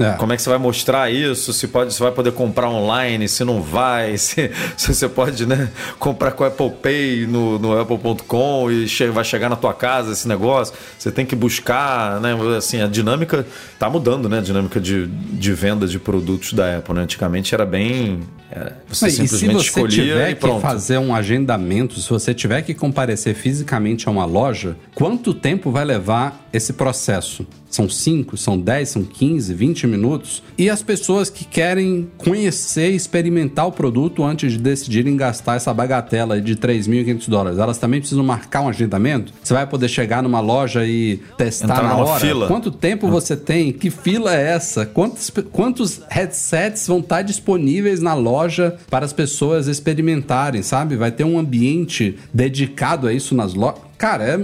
[0.00, 0.12] É.
[0.14, 1.52] Como é que você vai mostrar isso?
[1.52, 5.70] Se pode, se vai poder comprar online, se não vai, se, se você pode, né,
[6.00, 10.10] comprar com o Apple Pay no, no apple.com e che- vai chegar na tua casa
[10.12, 10.74] esse negócio.
[10.98, 12.36] Você tem que buscar, né?
[12.56, 13.46] Assim, a dinâmica
[13.78, 14.38] tá mudando, né?
[14.38, 17.02] A dinâmica de, de venda de produtos da Apple, né?
[17.02, 18.22] Antigamente era bem.
[18.50, 22.34] é, você e se simplesmente você escolhia tiver e que fazer um agendamento, se você
[22.34, 27.46] tiver que comparecer fisicamente a uma loja, quanto tempo vai levar esse processo?
[27.70, 30.42] São 5, são 10, são 15, 20 minutos?
[30.58, 35.72] E as pessoas que querem conhecer e experimentar o produto antes de decidirem gastar essa
[35.72, 39.32] bagatela de 3.500 dólares, elas também precisam marcar um agendamento?
[39.42, 42.20] Você vai poder chegar numa loja e testar Entrar na hora?
[42.20, 42.48] fila.
[42.48, 43.72] Quanto tempo você tem?
[43.72, 44.84] Que fila é essa?
[44.84, 50.96] Quantos, quantos headsets vão estar disponíveis na loja para as pessoas experimentarem, sabe?
[50.96, 53.89] Vai ter um ambiente dedicado a isso nas lojas.
[54.00, 54.36] Cara, é.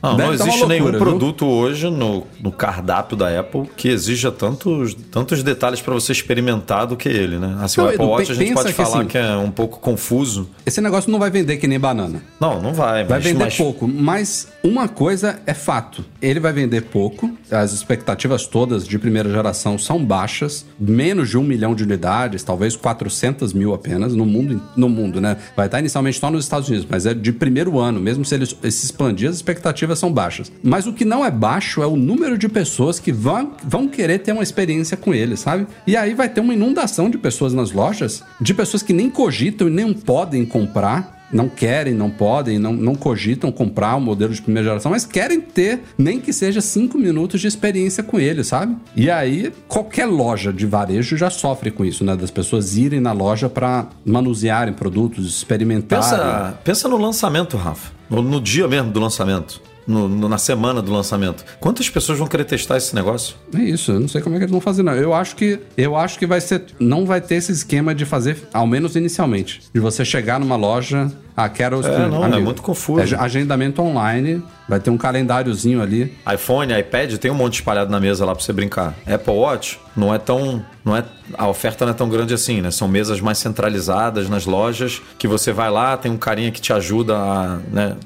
[0.00, 1.00] Não, deve não tá existe nenhum loucura, viu?
[1.00, 6.86] produto hoje no, no cardápio da Apple que exija tantos, tantos detalhes para você experimentar
[6.86, 7.58] do que ele, né?
[7.60, 9.80] Assim, Não, o Apple Watch a gente pode que, falar assim, que é um pouco
[9.80, 10.48] confuso.
[10.64, 12.22] Esse negócio não vai vender que nem banana.
[12.38, 13.02] Não, não vai.
[13.04, 17.28] Vai mas, vender mas- pouco, mas uma coisa é fato: ele vai vender pouco.
[17.50, 22.76] As expectativas todas de primeira geração são baixas, menos de um milhão de unidades, talvez
[22.76, 25.36] 400 mil apenas no mundo, no mundo, né?
[25.56, 28.46] Vai estar inicialmente só nos Estados Unidos, mas é de primeiro ano, mesmo se ele
[28.46, 30.52] se expandir, as expectativas são baixas.
[30.62, 34.18] Mas o que não é baixo é o número de pessoas que vão, vão querer
[34.18, 35.66] ter uma experiência com ele, sabe?
[35.86, 39.68] E aí vai ter uma inundação de pessoas nas lojas, de pessoas que nem cogitam
[39.68, 44.42] e nem podem comprar não querem, não podem, não, não cogitam comprar um modelo de
[44.42, 48.76] primeira geração, mas querem ter nem que seja cinco minutos de experiência com ele, sabe?
[48.94, 52.14] E aí, qualquer loja de varejo já sofre com isso, né?
[52.14, 56.04] Das pessoas irem na loja para manusearem produtos, experimentarem.
[56.04, 57.92] Pensa, pensa no lançamento, Rafa.
[58.10, 59.71] No, no dia mesmo do lançamento.
[59.86, 61.44] No- no- na semana do lançamento.
[61.58, 63.34] Quantas pessoas vão querer testar esse negócio?
[63.54, 64.94] É isso, eu não sei como é que eles vão fazer, não.
[64.94, 66.64] Eu acho que eu acho que vai ser.
[66.78, 69.60] Não vai ter esse esquema de fazer, ao menos inicialmente.
[69.74, 71.10] De você chegar numa loja.
[71.36, 71.84] Ah, quero.
[71.86, 73.14] É, não, é muito confuso.
[73.14, 76.16] É agendamento online, vai ter um calendáriozinho ali.
[76.32, 78.94] iPhone, iPad, tem um monte espalhado na mesa lá pra você brincar.
[79.06, 80.64] Apple Watch não é tão.
[80.84, 81.04] Não é,
[81.38, 82.70] a oferta não é tão grande assim, né?
[82.70, 86.72] São mesas mais centralizadas nas lojas que você vai lá, tem um carinha que te
[86.72, 87.58] ajuda a.
[87.70, 87.96] Né,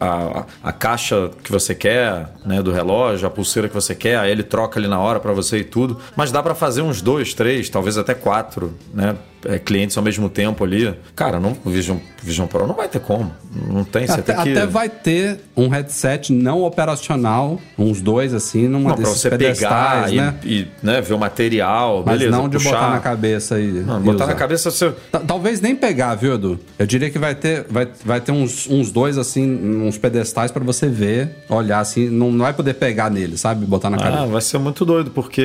[0.00, 4.32] a, a caixa que você quer, né, do relógio, a pulseira que você quer, aí
[4.32, 5.98] ele troca ali na hora pra você e tudo.
[6.16, 9.14] Mas dá pra fazer uns dois, três, talvez até quatro, né?
[9.44, 10.94] É, clientes ao mesmo tempo ali.
[11.14, 13.32] Cara, não, o Vision, Vision Pro não vai ter como.
[13.68, 14.50] Não tem, você Até, tem que.
[14.52, 19.30] até vai ter um headset não operacional, uns dois assim, numa Não, pra desses você
[19.36, 20.34] pegar e, né?
[20.44, 22.36] e, né, ver o material, Mas beleza.
[22.36, 22.70] não de puxar.
[22.72, 23.70] botar na cabeça e.
[23.72, 24.92] Não, e botar na cabeça você.
[25.10, 26.58] Ta- Talvez nem pegar, viu, Edu?
[26.78, 29.44] Eu diria que vai ter, vai, vai ter uns, uns dois, assim,
[29.82, 33.66] uns pedestais pra você ver, olhar assim, não, não vai poder pegar nele, sabe?
[33.66, 34.26] Botar na Ah, cabeça.
[34.26, 35.42] vai ser muito doido, porque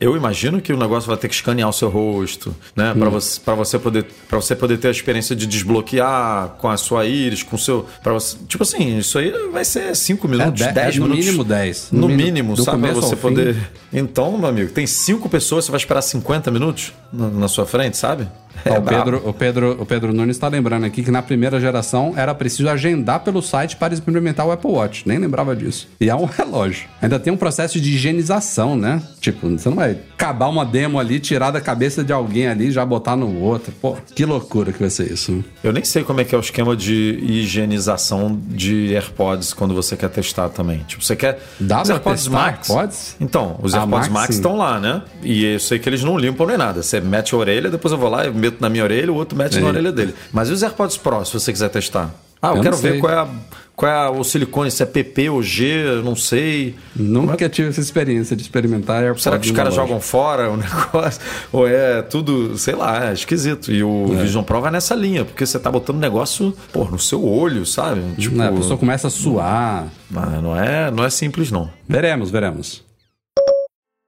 [0.00, 2.92] eu imagino que o negócio vai ter que escanear o seu rosto, né?
[3.02, 6.76] Para você, pra você poder para você poder ter a experiência de desbloquear com a
[6.76, 7.86] sua íris, com o seu.
[8.04, 11.24] Você, tipo assim, isso aí vai ser 5 minutos, É, 10 é no minutos.
[11.26, 11.88] mínimo 10.
[11.92, 12.80] No, No mínimo, sabe?
[12.80, 13.54] Pra começo você poder.
[13.54, 13.60] fim.
[13.92, 17.96] Então, meu amigo, tem cinco pessoas, você vai esperar 50 minutos na, na sua frente,
[17.96, 18.26] sabe?
[18.68, 18.82] Ó, o.
[18.82, 22.68] Pedro, o, Pedro, o Pedro Nunes está lembrando aqui que na primeira geração era preciso
[22.68, 25.02] agendar pelo site para experimentar o Apple Watch.
[25.06, 25.88] Nem lembrava disso.
[26.00, 26.88] E é um relógio.
[27.00, 29.02] Ainda tem um processo de higienização, né?
[29.20, 32.70] Tipo, você não vai acabar uma demo ali, tirar da cabeça de alguém ali e
[32.72, 33.72] já botar no outro.
[33.80, 35.44] Pô, que loucura que vai ser isso.
[35.62, 39.96] Eu nem sei como é que é o esquema de higienização de AirPods quando você
[39.96, 40.78] quer testar também.
[40.86, 41.40] Tipo, você quer.
[41.60, 42.70] Dá os pra AirPods testar Max.
[42.70, 43.16] AirPods?
[43.20, 45.02] Então, os Ah, AirPods Max, estão lá, né?
[45.22, 46.82] E eu sei que eles não limpam nem nada.
[46.82, 49.36] Você mete a orelha, depois eu vou lá e meto na minha orelha, o outro
[49.36, 50.14] mete na orelha dele.
[50.32, 52.10] Mas e os AirPods Pro, se você quiser testar?
[52.40, 53.28] Ah, eu, Eu quero não ver qual é, a,
[53.76, 56.74] qual é o silicone, se é PP ou G, não sei.
[56.96, 59.22] Nunca tive essa experiência de experimentar AirPods.
[59.22, 61.20] Será que os caras jogam fora o negócio?
[61.52, 63.70] Ou é tudo, sei lá, é esquisito.
[63.70, 64.16] E o É.
[64.22, 68.00] Vision Pro vai nessa linha, porque você tá botando negócio, pô, no seu olho, sabe?
[68.18, 69.86] Tipo, Né, a pessoa começa a suar.
[70.10, 71.70] mas não é, não é simples, não.
[71.88, 72.82] Veremos, veremos.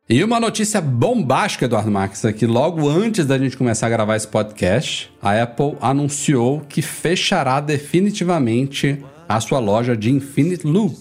[0.09, 4.29] E uma notícia bombástica, Eduardo Marques, aqui logo antes da gente começar a gravar esse
[4.29, 10.95] podcast, a Apple anunciou que fechará definitivamente a sua loja de Infinite Loop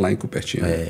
[0.00, 0.66] lá em Cupertino.
[0.66, 0.88] É.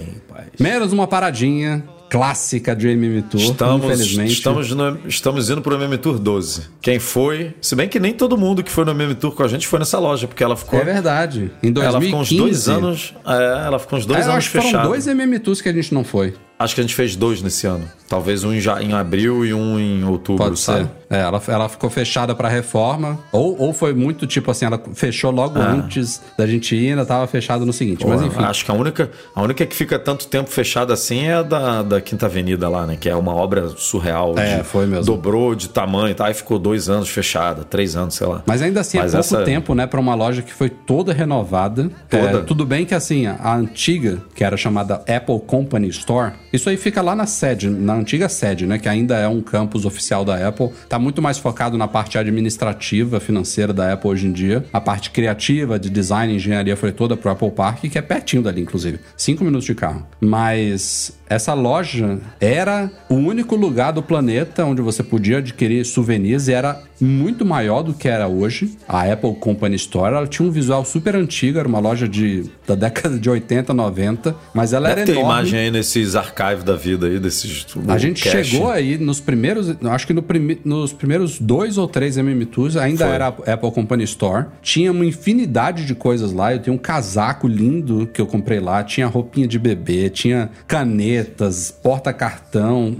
[0.59, 4.33] Menos uma paradinha clássica de MM Tour, Estamos, infelizmente.
[4.33, 6.63] estamos, no- estamos indo pro MM Tour 12.
[6.81, 7.55] Quem foi?
[7.61, 9.79] Se bem que nem todo mundo que foi no MM Tour com a gente foi
[9.79, 10.81] nessa loja, porque ela ficou.
[10.81, 11.51] É verdade.
[11.63, 13.15] Em 2015, ela ficou uns dois anos.
[13.27, 14.89] É, ela ficou uns dois É, anos acho que foram fechada.
[14.89, 16.33] dois MM Tours que a gente não foi.
[16.59, 17.85] Acho que a gente fez dois nesse ano.
[18.09, 20.85] Talvez um já em abril e um em outubro, Pode sabe?
[20.85, 20.91] ser.
[21.11, 23.19] É, ela, ela ficou fechada pra reforma.
[23.31, 27.27] Ou, ou foi muito tipo assim, ela fechou logo antes da gente ir, ainda tava
[27.27, 28.07] fechada no seguinte.
[28.07, 28.43] Mas Pô, enfim.
[28.43, 31.83] Acho que a única, a única que fica tanto tempo fechada assim é a da,
[31.83, 32.97] da Quinta Avenida lá, né?
[32.99, 34.35] Que é uma obra surreal.
[34.39, 35.05] É, de- foi mesmo.
[35.05, 38.43] Dobrou de tamanho e tal, e ficou dois anos fechada, três anos, sei lá.
[38.47, 41.13] Mas ainda assim Mas é pouco essa- tempo, né, pra uma loja que foi toda
[41.13, 41.91] renovada.
[42.09, 42.39] Toda.
[42.39, 46.77] É, tudo bem que assim, a antiga, que era chamada Apple Company Store, isso aí
[46.77, 50.49] fica lá na sede, na antiga sede, né, que ainda é um campus oficial da
[50.49, 50.71] Apple.
[50.89, 54.65] Tá muito mais focado na parte administrativa, financeira da Apple hoje em dia.
[54.73, 58.61] A parte criativa, de design engenharia foi toda pro Apple Park, que é pertinho dali,
[58.61, 58.99] inclusive.
[59.17, 60.07] Cinco minutos de carro.
[60.21, 66.53] Mas essa loja era o único lugar do planeta onde você podia adquirir souvenirs e
[66.53, 68.77] era muito maior do que era hoje.
[68.89, 72.75] A Apple Company Store ela tinha um visual super antigo, era uma loja de, da
[72.75, 75.31] década de 80, 90, mas ela Deve era ter enorme.
[75.33, 77.67] imagem aí nesses archives da vida aí, desses.
[77.89, 78.45] A gente cache.
[78.45, 82.77] chegou aí nos primeiros, acho que no prime- nos primeiros dois ou três MM Tours,
[82.77, 83.15] ainda Foi.
[83.15, 84.47] era a Apple Company Store.
[84.63, 86.53] Tinha uma infinidade de coisas lá.
[86.55, 91.71] Eu tenho um casaco lindo que eu comprei lá, tinha roupinha de bebê, tinha canetas,
[91.71, 92.97] porta-cartão.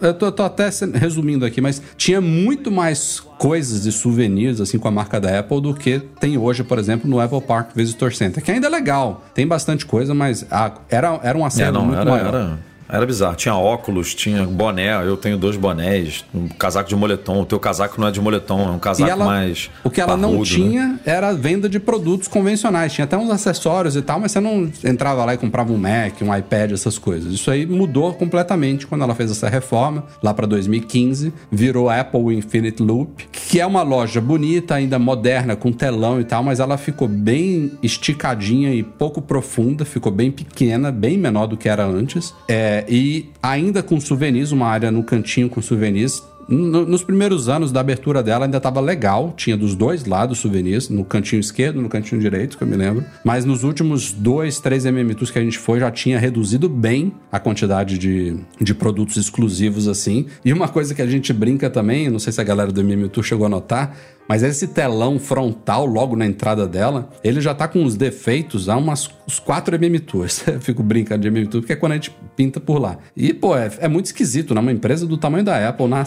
[0.00, 4.88] Eu tô, tô até resumindo aqui, mas tinha muito mais coisas e souvenirs assim com
[4.88, 8.42] a marca da Apple do que tem hoje, por exemplo, no Apple Park Visitor Center,
[8.42, 9.24] que ainda é legal.
[9.34, 12.34] Tem bastante coisa, mas ah, era, era um É, acervo não, muito era, maior.
[12.34, 13.34] era, era bizarro.
[13.36, 14.94] Tinha óculos, tinha boné.
[15.06, 17.42] Eu tenho dois bonés, um casaco de moletom.
[17.42, 19.70] O teu casaco não é de moletom, é um casaco ela- mais.
[19.84, 20.56] o que ela não parrudo, né?
[20.56, 22.92] tinha era a venda de produtos convencionais.
[22.92, 26.20] Tinha até uns acessórios e tal, mas você não entrava lá e comprava um Mac,
[26.22, 27.32] um iPad, essas coisas.
[27.32, 31.32] Isso aí mudou completamente quando ela fez essa reforma, lá para 2015.
[31.50, 36.42] Virou Apple Infinite Loop, que é uma loja bonita, ainda moderna, com telão e tal,
[36.42, 41.68] mas ela ficou bem esticadinha e pouco profunda, ficou bem pequena, bem menor do que
[41.68, 42.34] era antes.
[42.48, 46.22] É, e ainda com souvenirs, uma área no cantinho com souvenirs.
[46.48, 50.88] No- nos primeiros anos da abertura dela ainda estava legal, tinha dos dois lados souvenirs,
[50.88, 53.04] no cantinho esquerdo, no cantinho direito, que eu me lembro.
[53.24, 57.40] Mas nos últimos dois, três MMTs que a gente foi, já tinha reduzido bem a
[57.40, 60.26] quantidade de, de produtos exclusivos assim.
[60.44, 63.22] E uma coisa que a gente brinca também, não sei se a galera do MMT
[63.24, 63.96] chegou a notar,
[64.28, 68.76] mas esse telão frontal, logo na entrada dela, ele já tá com uns defeitos há
[68.76, 70.46] umas, uns 4 MM Tours.
[70.48, 72.98] Eu fico brincando de MM Tour, porque é quando a gente pinta por lá.
[73.16, 74.60] E, pô, é, é muito esquisito, né?
[74.60, 76.04] Uma empresa do tamanho da Apple, na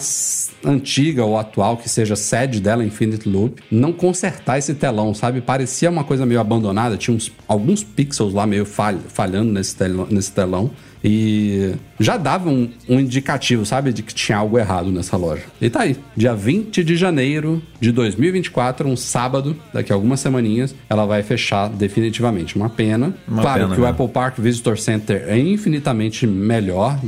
[0.64, 5.40] antiga ou atual, que seja sede dela, Infinite Loop, não consertar esse telão, sabe?
[5.40, 10.06] Parecia uma coisa meio abandonada, tinha uns, alguns pixels lá meio falh- falhando nesse telão.
[10.10, 10.70] Nesse telão.
[11.02, 15.44] E já dava um, um indicativo, sabe, de que tinha algo errado nessa loja.
[15.60, 20.74] E tá aí, dia 20 de janeiro de 2024, um sábado, daqui a algumas semaninhas,
[20.88, 22.56] ela vai fechar definitivamente.
[22.56, 23.14] Uma pena.
[23.26, 23.86] Uma claro pena, que o?
[23.86, 26.98] Apple Park Visitor Center é infinitamente melhor.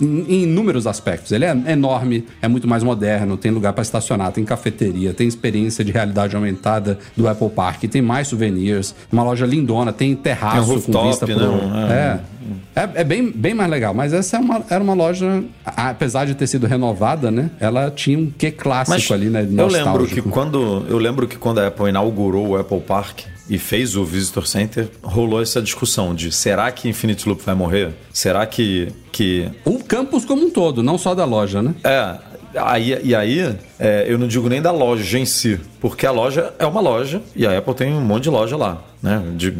[0.00, 1.32] Em, em inúmeros aspectos.
[1.32, 5.84] Ele é enorme, é muito mais moderno, tem lugar para estacionar, tem cafeteria, tem experiência
[5.84, 10.62] de realidade aumentada do Apple Park, tem mais souvenirs, uma loja lindona, tem terraço Tem
[10.62, 11.36] um com rooftop, vista pro...
[11.36, 12.20] né?
[12.30, 12.34] É.
[12.76, 16.34] É, é bem, bem mais legal, mas essa é uma, era uma loja, apesar de
[16.34, 17.50] ter sido renovada, né?
[17.60, 19.46] Ela tinha um quê clássico Mas ali, né?
[19.56, 23.58] eu lembro que quando eu lembro que quando a Apple inaugurou o Apple Park e
[23.58, 27.94] fez o Visitor Center, rolou essa discussão de será que Infinity Loop vai morrer?
[28.12, 31.74] Será que que O campus como um todo, não só da loja, né?
[31.84, 36.12] é Aí, e aí, é, eu não digo nem da loja em si, porque a
[36.12, 38.80] loja é uma loja e a Apple tem um monte de loja lá.
[39.04, 39.22] Né?
[39.36, 39.54] De,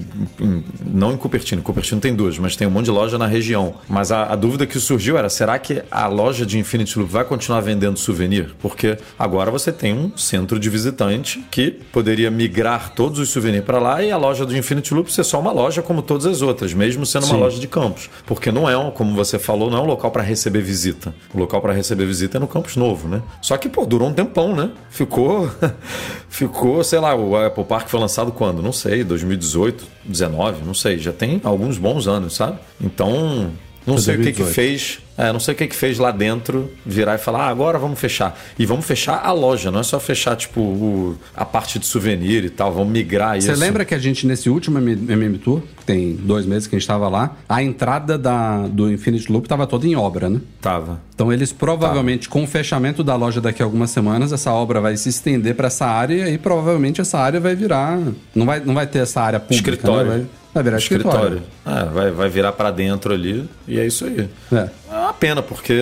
[0.86, 3.74] não em Cupertino, Cupertino tem duas, mas tem um monte de loja na região.
[3.86, 7.24] Mas a, a dúvida que surgiu era: será que a loja de Infinity Loop vai
[7.26, 8.54] continuar vendendo souvenir?
[8.58, 13.78] Porque agora você tem um centro de visitante que poderia migrar todos os souvenirs para
[13.78, 16.72] lá e a loja do Infinity Loop ser só uma loja como todas as outras,
[16.72, 17.40] mesmo sendo uma Sim.
[17.40, 18.08] loja de campus.
[18.24, 21.14] Porque não é, um, como você falou, não é um local para receber visita.
[21.34, 23.20] O local para receber visita é no campus novo, né?
[23.42, 24.70] Só que, pô, durou um tempão, né?
[24.88, 25.50] Ficou,
[26.30, 28.62] ficou, sei lá, o Apple Park foi lançado quando?
[28.62, 29.04] Não sei,
[29.36, 30.98] 2018, 19, não sei.
[30.98, 32.58] Já tem alguns bons anos, sabe?
[32.80, 33.50] Então,
[33.86, 34.54] não sei o que que 2018.
[34.54, 34.98] fez.
[35.16, 38.00] É, não sei o que que fez lá dentro virar e falar, ah, agora vamos
[38.00, 38.36] fechar.
[38.58, 42.44] E vamos fechar a loja, não é só fechar, tipo, o- a parte de souvenir
[42.44, 43.46] e tal, vamos migrar isso.
[43.46, 46.78] Você lembra que a gente, nesse último MM Tour, que tem dois meses que a
[46.78, 50.40] gente estava lá, a entrada da, do Infinity Loop estava toda em obra, né?
[50.60, 51.00] Tava.
[51.14, 54.96] Então eles provavelmente, com o fechamento da loja daqui a algumas semanas, essa obra vai
[54.96, 58.00] se estender para essa área e provavelmente essa área vai virar.
[58.34, 59.70] Não vai, não vai ter essa área pública.
[59.70, 60.10] Escritório.
[60.10, 60.16] Né?
[60.18, 61.42] Vai, vai virar escritório.
[61.66, 64.28] É, vai, vai virar para dentro ali e é isso aí.
[64.52, 64.68] É.
[64.90, 65.72] É uma pena, porque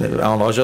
[0.00, 0.62] é uma loja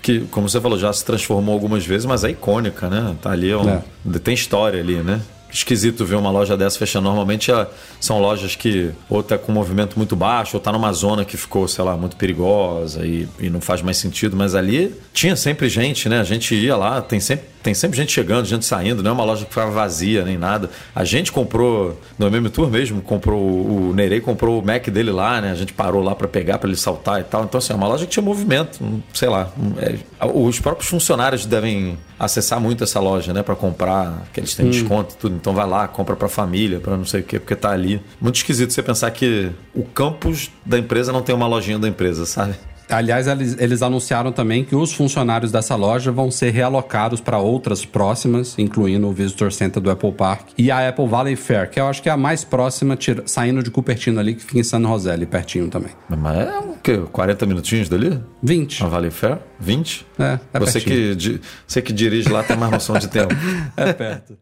[0.00, 3.14] que, como você falou, já se transformou algumas vezes, mas é icônica, né?
[3.20, 3.82] Tá ali, é um- É.
[4.22, 5.20] tem história ali, né?
[5.52, 7.04] Esquisito ver uma loja dessa fechando.
[7.04, 7.66] Normalmente é-
[8.00, 11.36] são lojas que ou tá com um movimento muito baixo, ou tá numa zona que
[11.36, 14.34] ficou, sei lá, muito perigosa e, e não faz mais sentido.
[14.34, 16.20] Mas ali tinha sempre gente, né?
[16.20, 19.24] A gente ia lá, tem sempre, tem sempre gente chegando, gente saindo, não é uma
[19.24, 20.68] loja que ficava vazia nem nada.
[20.94, 25.40] A gente comprou, no MM Tour mesmo, comprou o Nerei comprou o Mac dele lá,
[25.40, 25.50] né?
[25.50, 27.44] A gente parou lá para pegar, para ele saltar e tal.
[27.44, 28.80] Então, assim, é uma loja que tinha movimento,
[29.14, 29.50] sei lá.
[29.78, 29.98] é,
[30.34, 33.42] os próprios funcionários devem acessar muito essa loja, né?
[33.42, 35.36] Para comprar, que eles têm desconto e tudo.
[35.36, 38.00] Então, vai lá, compra para família, para não sei o quê, porque tá ali.
[38.20, 42.26] Muito esquisito você pensar que o campus da empresa não tem uma lojinha da empresa,
[42.26, 42.54] sabe?
[42.88, 47.84] Aliás, eles, eles anunciaram também que os funcionários dessa loja vão ser realocados para outras
[47.84, 51.86] próximas, incluindo o Visitor Center do Apple Park e a Apple Valley Fair, que eu
[51.86, 54.82] acho que é a mais próxima, tira- saindo de Cupertino ali, que fica em San
[54.82, 55.90] José, ali pertinho também.
[56.08, 56.98] Mas é o quê?
[57.10, 58.20] 40 minutinhos dali?
[58.42, 58.84] 20.
[58.84, 59.38] A Valley Fair?
[59.60, 60.06] 20?
[60.18, 61.16] É, é você, pertinho.
[61.16, 63.34] que, você que dirige lá tem mais noção de tempo.
[63.76, 64.36] É perto.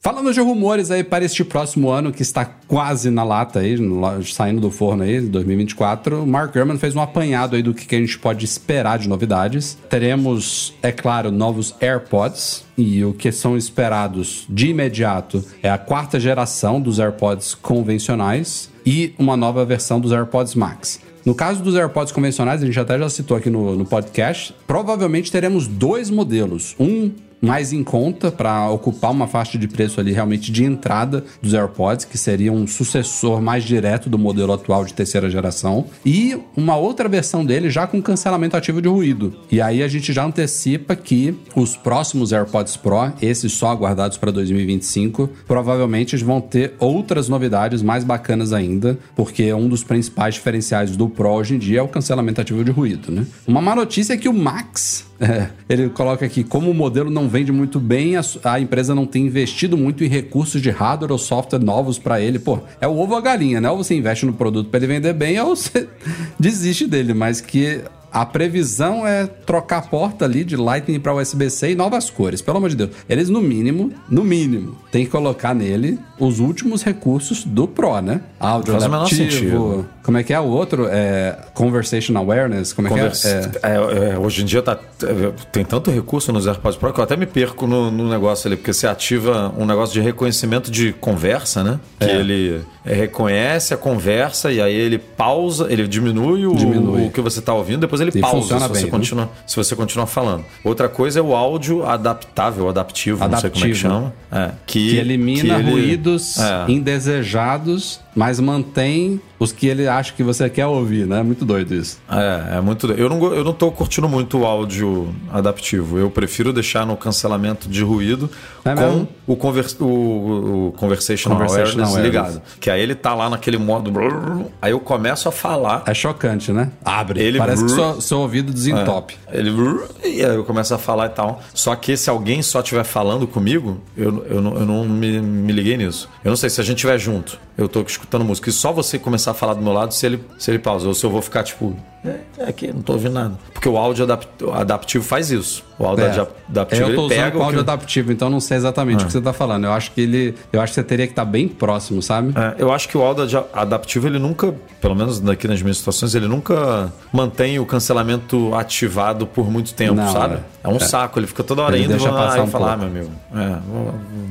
[0.00, 3.76] Falando de rumores aí para este próximo ano, que está quase na lata aí,
[4.24, 7.96] saindo do forno aí, 2024, o Mark Gurman fez um apanhado aí do que, que
[7.96, 9.76] a gente pode esperar de novidades.
[9.90, 16.20] Teremos, é claro, novos AirPods, e o que são esperados de imediato é a quarta
[16.20, 21.00] geração dos AirPods convencionais e uma nova versão dos AirPods Max.
[21.24, 25.32] No caso dos AirPods convencionais, a gente até já citou aqui no, no podcast, provavelmente
[25.32, 26.76] teremos dois modelos.
[26.78, 27.10] Um
[27.40, 32.04] mais em conta para ocupar uma faixa de preço ali realmente de entrada dos AirPods,
[32.04, 37.08] que seria um sucessor mais direto do modelo atual de terceira geração, e uma outra
[37.08, 39.34] versão dele já com cancelamento ativo de ruído.
[39.50, 44.30] E aí a gente já antecipa que os próximos AirPods Pro, esses só aguardados para
[44.30, 51.08] 2025, provavelmente vão ter outras novidades mais bacanas ainda, porque um dos principais diferenciais do
[51.08, 53.26] Pro hoje em dia é o cancelamento ativo de ruído, né?
[53.46, 57.25] Uma má notícia é que o Max é, ele coloca aqui, como o modelo não
[57.28, 61.18] vende muito bem, a, a empresa não tem investido muito em recursos de hardware ou
[61.18, 62.38] software novos para ele.
[62.38, 63.70] Pô, é o ovo ou a galinha, né?
[63.70, 65.88] Ou você investe no produto para ele vender bem, ou você
[66.38, 67.14] desiste dele.
[67.14, 72.08] Mas que a previsão é trocar a porta ali de Lightning para USB-C e novas
[72.10, 72.40] cores.
[72.40, 72.90] Pelo amor de Deus.
[73.08, 78.20] Eles, no mínimo, no mínimo, tem que colocar nele os últimos recursos do Pro, né?
[78.40, 79.30] Áudio Faz o menor adaptivo.
[79.30, 79.86] sentido.
[80.02, 80.86] Como é que é o outro?
[80.88, 82.72] É Conversation Awareness?
[82.72, 83.02] Como é que é?
[83.04, 83.50] é?
[83.62, 87.04] É, é, hoje em dia tá, é, tem tanto recurso nos AirPods Pro que eu
[87.04, 90.92] até me perco no, no negócio ali, porque você ativa um negócio de reconhecimento de
[90.92, 91.80] conversa, né?
[91.98, 92.16] Que É.
[92.20, 97.06] ele reconhece a conversa e aí ele pausa, ele diminui o, Diminui.
[97.06, 98.90] o que você tá ouvindo, depois depois ele E pausa se você, bem, viu?
[98.90, 100.44] continua, se você continuar falando.
[100.64, 103.88] Outra coisa é o áudio adaptável, adaptivo, não sei como é que Adaptivo.
[103.94, 104.14] chama.
[104.30, 106.64] É, que, Que elimina que ele- ruídos É.
[106.70, 111.22] indesejados, mas mantém os que ele acha que você quer ouvir, né?
[111.22, 111.98] Muito doido isso.
[112.10, 112.90] É, é muito.
[112.92, 115.98] Eu não, eu não tô curtindo muito o áudio adaptivo.
[115.98, 118.30] Eu prefiro deixar no cancelamento de ruído
[118.66, 122.34] É com o, convers, o, o Conversational, Conversational Awareness, Awareness.
[122.34, 122.42] ligado.
[122.60, 123.90] Que aí ele tá lá naquele modo.
[123.90, 125.82] brrr, Aí eu começo a falar.
[125.86, 126.70] É chocante, né?
[126.84, 127.20] Abre.
[127.22, 129.16] Ele- Parece que seu, seu ouvido desentope.
[129.32, 129.50] Ele.
[129.50, 131.40] brrr, E aí eu começo a falar e tal.
[131.54, 135.52] Só que se alguém só estiver falando comigo, eu, eu, não, eu não me, me
[135.52, 136.08] liguei nisso.
[136.24, 138.98] Eu não sei, se a gente estiver junto, eu tô escutando música, e só você
[138.98, 141.22] começar a falar do meu lado, se ele, se ele pausa, ou se eu vou
[141.22, 141.76] ficar tipo.
[142.06, 143.34] É, é aqui, não tô ouvindo nada.
[143.52, 145.64] Porque o áudio adap- adaptivo faz isso.
[145.78, 146.10] O áudio É.
[146.10, 149.12] adap- adaptivo eu tô usando o áudio que- adaptivo, então não sei exatamente o que
[149.12, 149.64] você tá falando.
[149.64, 150.34] Eu acho que ele.
[150.52, 152.32] Eu acho que você teria que estar bem próximo, sabe?
[152.38, 155.76] É, eu acho que o áudio ad- adaptivo, ele nunca, pelo menos daqui nas minhas
[155.78, 160.38] situações, ele nunca mantém o cancelamento ativado por muito tempo, Não, sabe?
[160.64, 160.80] É, um é.
[160.80, 163.56] saco, ele fica toda hora Ele indo deixa passar um falar, ah, meu amigo, é,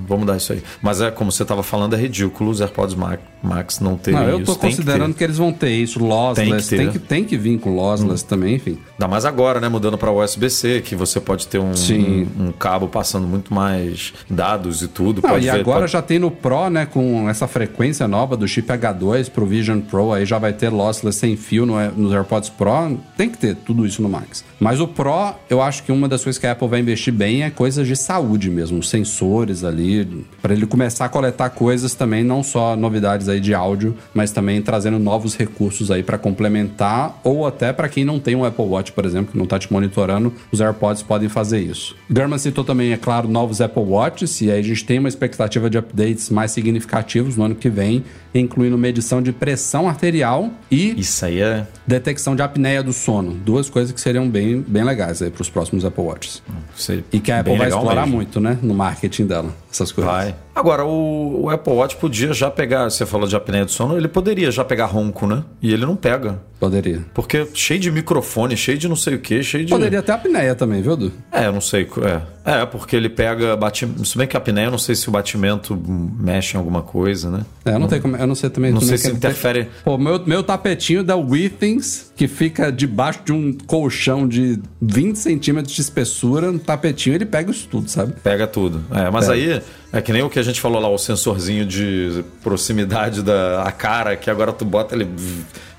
[0.07, 0.63] vou- mudar isso aí.
[0.81, 4.27] Mas é como você estava falando, é ridículo os AirPods Ma- Max não terem Não,
[4.27, 4.45] eu isso.
[4.45, 5.17] tô Tem que considerando ter.
[5.19, 7.07] que, eles vão ter isso, lossless, Tem tem que que, ter.
[7.07, 8.77] tem que, vir com lossless também, enfim.
[8.93, 9.67] Ainda mais agora, né?
[9.67, 14.81] Mudando para USB-C, que você pode ter um, um, um cabo passando muito mais dados
[14.81, 15.21] e tudo.
[15.23, 18.47] Não, e ver- agora pode- já tem no Pro, né, com essa frequência nova do
[18.47, 22.49] chip H2 pro Vision Pro, aí já vai ter lossless sem fio no, nos AirPods
[22.49, 22.97] Pro.
[23.17, 24.43] Tem que ter tudo isso no Max.
[24.59, 27.43] Mas o Pro, eu acho que uma das coisas que a Apple vai investir bem
[27.43, 32.43] é coisas de saúde mesmo, sensores ali, para ele começar a coletar coisas também, não
[32.43, 37.54] só novidades aí de áudio, mas também trazendo novos recursos aí para complementar ou até
[37.73, 40.61] para quem não tem um Apple Watch, por exemplo, que não tá te monitorando, os
[40.61, 41.95] AirPods podem fazer isso.
[42.09, 45.69] German citou também, é claro, novos Apple Watches e aí a gente tem uma expectativa
[45.69, 48.03] de updates mais significativos no ano que vem,
[48.33, 51.65] incluindo medição de pressão arterial e Isso aí é.
[51.87, 53.31] detecção de apneia do sono.
[53.33, 56.41] Duas coisas que seriam bem, bem legais aí para os próximos Apple Watches.
[56.75, 58.15] isso aí E que a Apple vai explorar mesmo.
[58.17, 60.11] muito, né, no marketing dela, essas coisas.
[60.11, 60.35] Vai.
[60.53, 64.07] Agora, o, o Apple Watch podia já pegar, você falou de apneia do sono, ele
[64.07, 65.43] poderia já pegar ronco, né?
[65.61, 66.39] E ele não pega.
[66.59, 67.05] Poderia.
[67.13, 69.71] Porque cheio de microfone, cheio de não sei o que, cheio de.
[69.71, 71.11] Poderia ter apneia também, viu, Du?
[71.31, 71.87] É, eu não sei.
[72.03, 73.55] É, é porque ele pega.
[73.55, 73.87] Bati...
[74.05, 77.29] Se bem que a apneia, eu não sei se o batimento mexe em alguma coisa,
[77.29, 77.45] né?
[77.65, 78.71] É, eu não, tenho como, eu não sei também.
[78.71, 79.67] Não sei é se interfere.
[79.83, 85.73] Pô, meu, meu tapetinho da Withings, que fica debaixo de um colchão de 20 centímetros
[85.73, 88.13] de espessura, um tapetinho, ele pega isso tudo, sabe?
[88.23, 88.83] Pega tudo.
[88.91, 89.61] É, mas aí
[89.97, 93.71] é que nem o que a gente falou lá, o sensorzinho de proximidade da a
[93.71, 95.07] cara, que agora tu bota ele.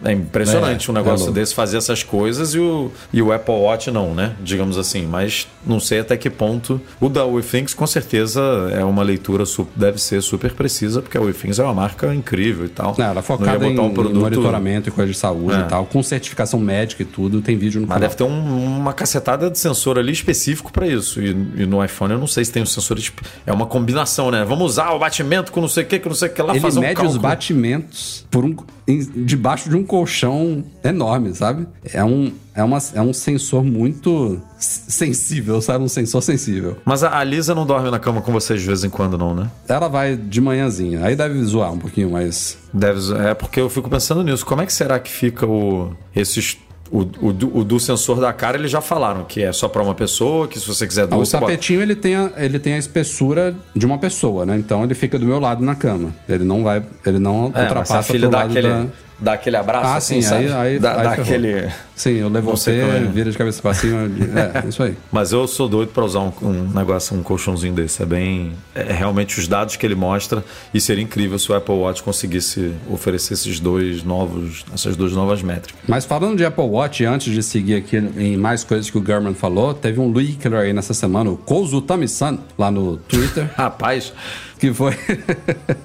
[0.04, 3.54] É impressionante É, um negócio é desse fazer essas coisas e o, e o Apple
[3.54, 4.34] Watch não, né?
[4.42, 5.06] Digamos assim.
[5.06, 6.78] Mas não sei até que ponto.
[7.00, 8.42] O da WeThings com certeza
[8.72, 9.44] é uma leitura,
[9.74, 12.94] deve ser super precisa, porque a WeThings é uma marca incrível e tal.
[12.96, 15.60] Não, ela é focada ia em, um em produto- monitoramento e coisa de saúde É.
[15.60, 18.08] e tal, com certificação médica e tudo, tem vídeo no Mas canal.
[18.10, 21.22] deve ter um- uma cacetada de sensor ali específico para isso.
[21.22, 22.98] E, e no iPhone eu não sei se tem um sensor.
[23.46, 24.44] É uma combinação, né?
[24.44, 26.52] Vamos usar o batimento com não sei o que, com não sei o que lá,
[26.52, 27.20] Ele fazer um mede os cálculo.
[27.22, 28.54] batimentos por um,
[28.86, 31.66] em- debaixo de um colchão enorme, sabe?
[31.92, 35.84] É um, é, uma, é um sensor muito sensível, sabe?
[35.84, 36.76] Um sensor sensível.
[36.84, 39.34] Mas a a Lisa não dorme na cama com vocês de vez em quando, não,
[39.34, 39.50] né?
[39.68, 43.88] Ela vai de manhãzinha, aí deve zoar um pouquinho, mas Deve, é porque eu fico
[43.88, 44.44] pensando nisso.
[44.44, 46.58] Como é que será que fica o esses
[46.90, 49.82] o, o, do- o do sensor da cara, eles já falaram que é só para
[49.82, 51.52] uma pessoa, que se você quiser Ah, duas, o você bota.
[51.52, 54.56] tapetinho ele tem, a, ele tem a espessura de uma pessoa, né?
[54.56, 56.14] Então ele fica do meu lado na cama.
[56.28, 58.86] Ele não vai, ele não É, mas se a ultrapassa filha dá aquele, da...
[59.18, 60.44] dá aquele abraço Ah, assim, sim, sabe?
[60.46, 61.68] aí, aí, dá, aí dá aquele...
[61.94, 63.00] Sim, eu levo você, é.
[63.10, 64.02] vira de cabeça pra cima.
[64.02, 64.94] é, isso aí.
[65.10, 68.02] Mas eu sou doido para usar um, um negócio, um colchãozinho desse.
[68.02, 68.52] É bem.
[68.74, 70.44] É realmente os dados que ele mostra.
[70.74, 75.40] E seria incrível se o Apple Watch conseguisse oferecer esses dois novos, essas duas novas
[75.42, 75.80] métricas.
[75.88, 79.32] Mas falando de Apple Watch, antes de seguir aqui em mais coisas que o German
[79.32, 84.12] falou, teve um leaker aí nessa semana, o Kozu Tami-san, lá no Twitter, Rapaz,
[84.58, 84.92] que foi...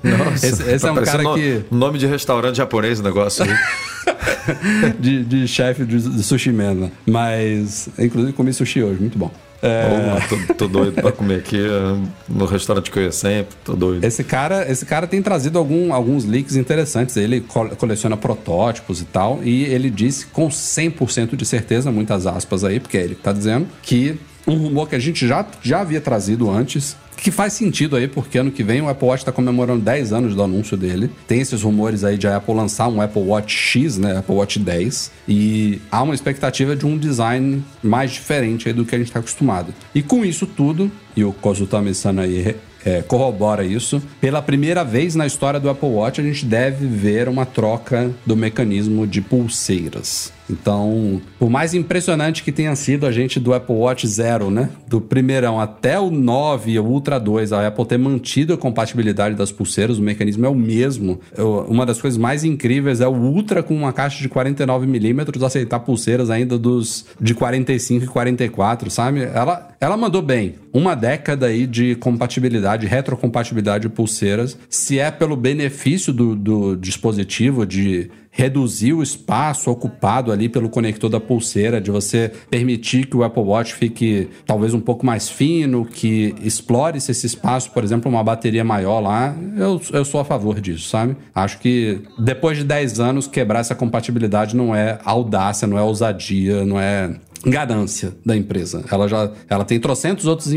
[0.03, 1.63] nossa, esse esse tá é um cara no- que...
[1.71, 3.49] Nome de restaurante japonês o negócio aí.
[4.99, 6.91] de, de chefe de, de sushi man, né?
[7.05, 9.31] Mas, inclusive, comi sushi hoje, muito bom.
[9.63, 13.55] É, tô, tô doido para comer aqui eh, no restaurante que eu ia sempre.
[13.63, 14.03] Tô doido.
[14.03, 17.15] Esse cara, esse cara tem trazido algum- alguns leaks interessantes.
[17.15, 19.39] Ele co- coleciona protótipos e tal.
[19.43, 23.31] E ele disse com 100% de certeza, muitas aspas aí, porque é ele que tá
[23.31, 24.17] dizendo, que
[24.47, 28.39] um rumor que a gente já, já havia trazido antes, que faz sentido aí, porque
[28.39, 31.09] ano que vem o Apple Watch está comemorando 10 anos do anúncio dele.
[31.27, 34.17] Tem esses rumores aí de a Apple lançar um Apple Watch X, né?
[34.17, 35.11] Apple Watch 10.
[35.27, 39.19] E há uma expectativa de um design mais diferente aí do que a gente está
[39.19, 39.71] acostumado.
[39.93, 44.01] E com isso tudo, e o Kozutami-san aí é, corrobora isso.
[44.19, 48.35] Pela primeira vez na história do Apple Watch, a gente deve ver uma troca do
[48.35, 50.33] mecanismo de pulseiras.
[50.51, 54.69] Então, por mais impressionante que tenha sido a gente do Apple Watch Zero, né?
[54.87, 59.35] Do primeirão até o 9 e o Ultra 2, a Apple ter mantido a compatibilidade
[59.35, 61.19] das pulseiras, o mecanismo é o mesmo.
[61.35, 65.79] Eu, uma das coisas mais incríveis é o Ultra com uma caixa de 49mm aceitar
[65.79, 69.21] pulseiras ainda dos de 45 e 44, sabe?
[69.21, 70.55] Ela, ela mandou bem.
[70.73, 74.57] Uma década aí de compatibilidade, retrocompatibilidade de pulseiras.
[74.69, 81.09] Se é pelo benefício do, do dispositivo de reduzir o espaço ocupado ali pelo conector
[81.09, 85.85] da pulseira, de você permitir que o Apple Watch fique talvez um pouco mais fino,
[85.85, 90.59] que explore esse espaço, por exemplo, uma bateria maior lá, eu, eu sou a favor
[90.61, 91.17] disso, sabe?
[91.35, 96.63] Acho que depois de 10 anos, quebrar essa compatibilidade não é audácia, não é ousadia,
[96.65, 97.11] não é
[97.45, 98.83] ganância da empresa.
[98.91, 100.49] Ela já ela tem trocentos outros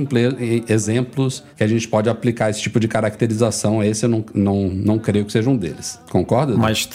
[0.69, 3.83] exemplos que a gente pode aplicar esse tipo de caracterização.
[3.83, 5.99] Esse eu não, não, não creio que seja um deles.
[6.11, 6.57] Concorda?
[6.57, 6.89] Mas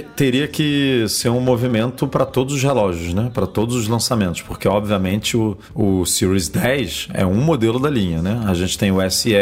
[0.00, 3.30] teria que ser um movimento para todos os relógios, né?
[3.32, 8.22] Para todos os lançamentos, porque obviamente o, o Series 10 é um modelo da linha,
[8.22, 8.42] né?
[8.46, 9.32] A gente tem o SE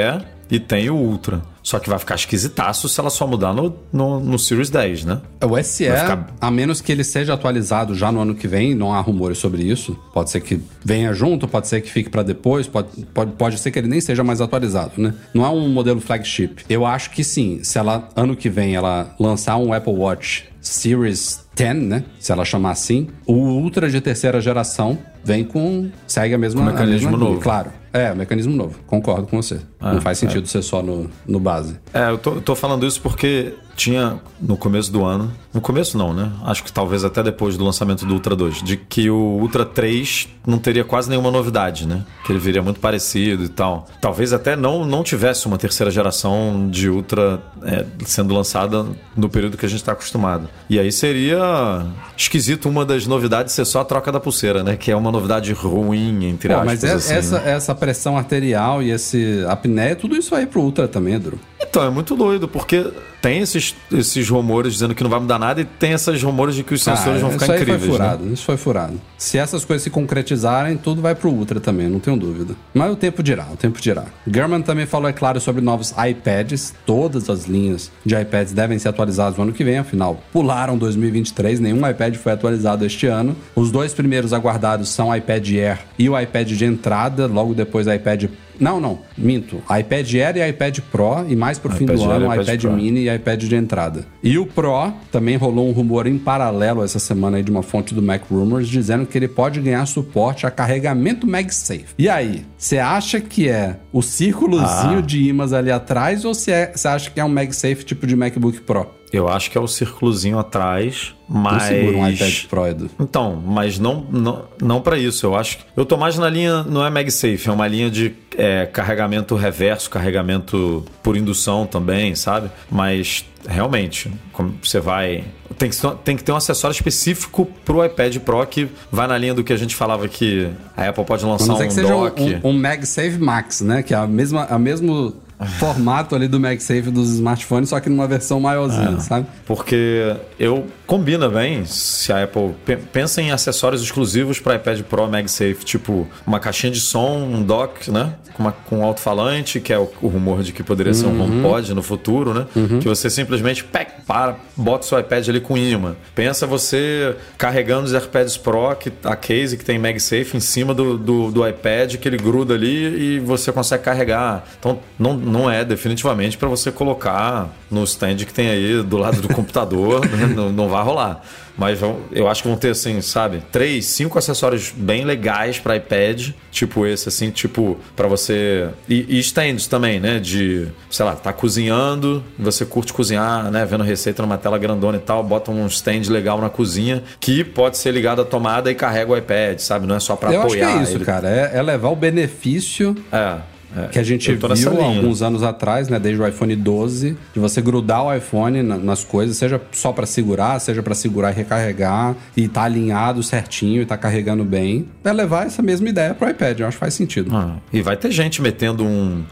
[0.51, 1.43] e tem o Ultra.
[1.63, 5.21] Só que vai ficar esquisitaço se ela só mudar no, no, no Series 10, né?
[5.43, 6.35] O SE, ficar...
[6.41, 9.63] a menos que ele seja atualizado já no ano que vem, não há rumores sobre
[9.63, 9.97] isso.
[10.13, 13.71] Pode ser que venha junto, pode ser que fique para depois, pode, pode, pode ser
[13.71, 15.15] que ele nem seja mais atualizado, né?
[15.35, 16.65] Não é um modelo flagship.
[16.69, 21.45] Eu acho que sim, se ela, ano que vem, ela lançar um Apple Watch Series
[21.55, 22.05] 10, né?
[22.19, 25.91] Se ela chamar assim, o Ultra de terceira geração vem com.
[26.07, 26.63] segue a mesma.
[26.63, 27.41] Um mecanismo mesma, novo.
[27.41, 27.71] Claro.
[27.93, 28.79] É, mecanismo novo.
[28.87, 29.61] Concordo com você.
[29.81, 30.47] Ah, não faz sentido é.
[30.47, 31.77] ser só no, no base.
[31.93, 35.97] É, eu tô, eu tô falando isso porque tinha no começo do ano, no começo
[35.97, 36.31] não, né?
[36.45, 40.29] Acho que talvez até depois do lançamento do Ultra 2, de que o Ultra 3
[40.47, 42.05] não teria quase nenhuma novidade, né?
[42.27, 43.89] Que ele viria muito parecido e tal.
[43.99, 48.85] Talvez até não, não tivesse uma terceira geração de Ultra é, sendo lançada
[49.17, 50.47] no período que a gente está acostumado.
[50.69, 54.77] E aí seria esquisito uma das novidades ser só a troca da pulseira, né?
[54.77, 56.83] Que é uma novidade ruim, entre Pô, aspas.
[56.83, 57.53] Mas é, assim, essa, né?
[57.53, 61.39] essa pressão arterial e esse apneia, tudo isso aí pro Ultra também, Drew.
[61.63, 62.91] Então, é muito doido, porque
[63.21, 66.63] tem esses, esses rumores dizendo que não vai mudar nada e tem esses rumores de
[66.63, 67.85] que os sensores ah, vão ficar isso incríveis.
[67.85, 68.33] Foi furado, né?
[68.33, 69.01] Isso foi furado.
[69.19, 72.55] Se essas coisas se concretizarem, tudo vai pro Ultra também, não tenho dúvida.
[72.73, 74.07] Mas o tempo dirá, o tempo dirá.
[74.27, 76.75] German também falou, é claro, sobre novos iPads.
[76.87, 81.61] Todas as linhas de iPads devem ser atualizadas no ano que vem, afinal, pularam 2023,
[81.61, 83.37] nenhum iPad foi atualizado este ano.
[83.55, 87.87] Os dois primeiros aguardados são o iPad Air e o iPad de entrada, logo depois
[87.87, 88.31] o iPad
[88.61, 89.63] não, não, minto.
[89.71, 93.15] iPad Air e iPad Pro, e mais pro fim do ano, iPad, iPad Mini e
[93.15, 94.07] iPad de entrada.
[94.23, 97.95] E o Pro, também rolou um rumor em paralelo essa semana aí de uma fonte
[97.95, 101.87] do Mac Rumors, dizendo que ele pode ganhar suporte a carregamento MagSafe.
[101.99, 105.03] E aí, você acha que é o círculozinho ah.
[105.03, 108.61] de imãs ali atrás, ou você é, acha que é um MagSafe tipo de MacBook
[108.61, 109.00] Pro?
[109.13, 111.63] Eu acho que é o círculozinho atrás, mas.
[111.63, 112.91] Não segura um iPad Pro, Edu.
[112.99, 115.27] Então, mas não, não, não para isso.
[115.27, 115.65] Eu acho que.
[115.77, 119.91] Eu tô mais na linha, não é MagSafe, é uma linha de é, carregamento reverso,
[119.91, 122.51] carregamento por indução também, sabe?
[122.71, 125.25] Mas realmente, como você vai.
[125.59, 129.35] Tem que, tem que ter um acessório específico pro iPad Pro que vai na linha
[129.35, 132.23] do que a gente falava que a Apple pode lançar um que seja dock.
[132.23, 133.83] Um, um, um MagSafe Max, né?
[133.83, 135.15] Que é a mesma, a mesmo
[135.47, 139.27] formato ali do MagSafe dos smartphones, só que numa versão maiorzinha, é, sabe?
[139.47, 142.53] Porque eu combina bem se a Apple
[142.93, 147.89] pensa em acessórios exclusivos para iPad Pro MagSafe, tipo uma caixinha de som, um dock,
[147.93, 148.15] né?
[148.35, 151.11] Com, uma, com um alto-falante, que é o, o, rumor de que poderia ser um
[151.11, 151.43] uhum.
[151.45, 152.45] HomePod no futuro, né?
[152.57, 152.81] Uhum.
[152.81, 155.95] Que você simplesmente pack, para, bota o seu iPad ali com imã.
[156.13, 160.99] Pensa você carregando os AirPods Pro, que, a case que tem MagSafe em cima do,
[160.99, 164.45] do, do iPad, que ele gruda ali e você consegue carregar.
[164.59, 169.21] Então, não não é definitivamente para você colocar no stand que tem aí do lado
[169.21, 170.27] do computador, né?
[170.35, 171.23] não, não vai rolar.
[171.57, 175.77] Mas vão, eu acho que vão ter, assim, sabe, três, cinco acessórios bem legais para
[175.77, 178.69] iPad, tipo esse, assim, tipo, para você.
[178.89, 180.19] E, e stands também, né?
[180.19, 183.67] De, sei lá, tá cozinhando, você curte cozinhar, né?
[183.67, 187.77] Vendo receita numa tela grandona e tal, bota um stand legal na cozinha que pode
[187.77, 189.87] ser ligado à tomada e carrega o iPad, sabe?
[189.87, 190.43] Não é só para apoiar.
[190.43, 191.05] Eu acho que é isso, ele.
[191.05, 191.29] cara.
[191.29, 192.97] É, é levar o benefício.
[193.13, 197.41] É é, que a gente viu alguns anos atrás, né, desde o iPhone 12, de
[197.41, 201.35] você grudar o iPhone na, nas coisas, seja só para segurar, seja para segurar e
[201.35, 206.29] recarregar, e tá alinhado certinho e tá carregando bem, é levar essa mesma ideia pro
[206.29, 207.35] iPad, eu acho que faz sentido.
[207.35, 209.23] Ah, e vai ter gente metendo um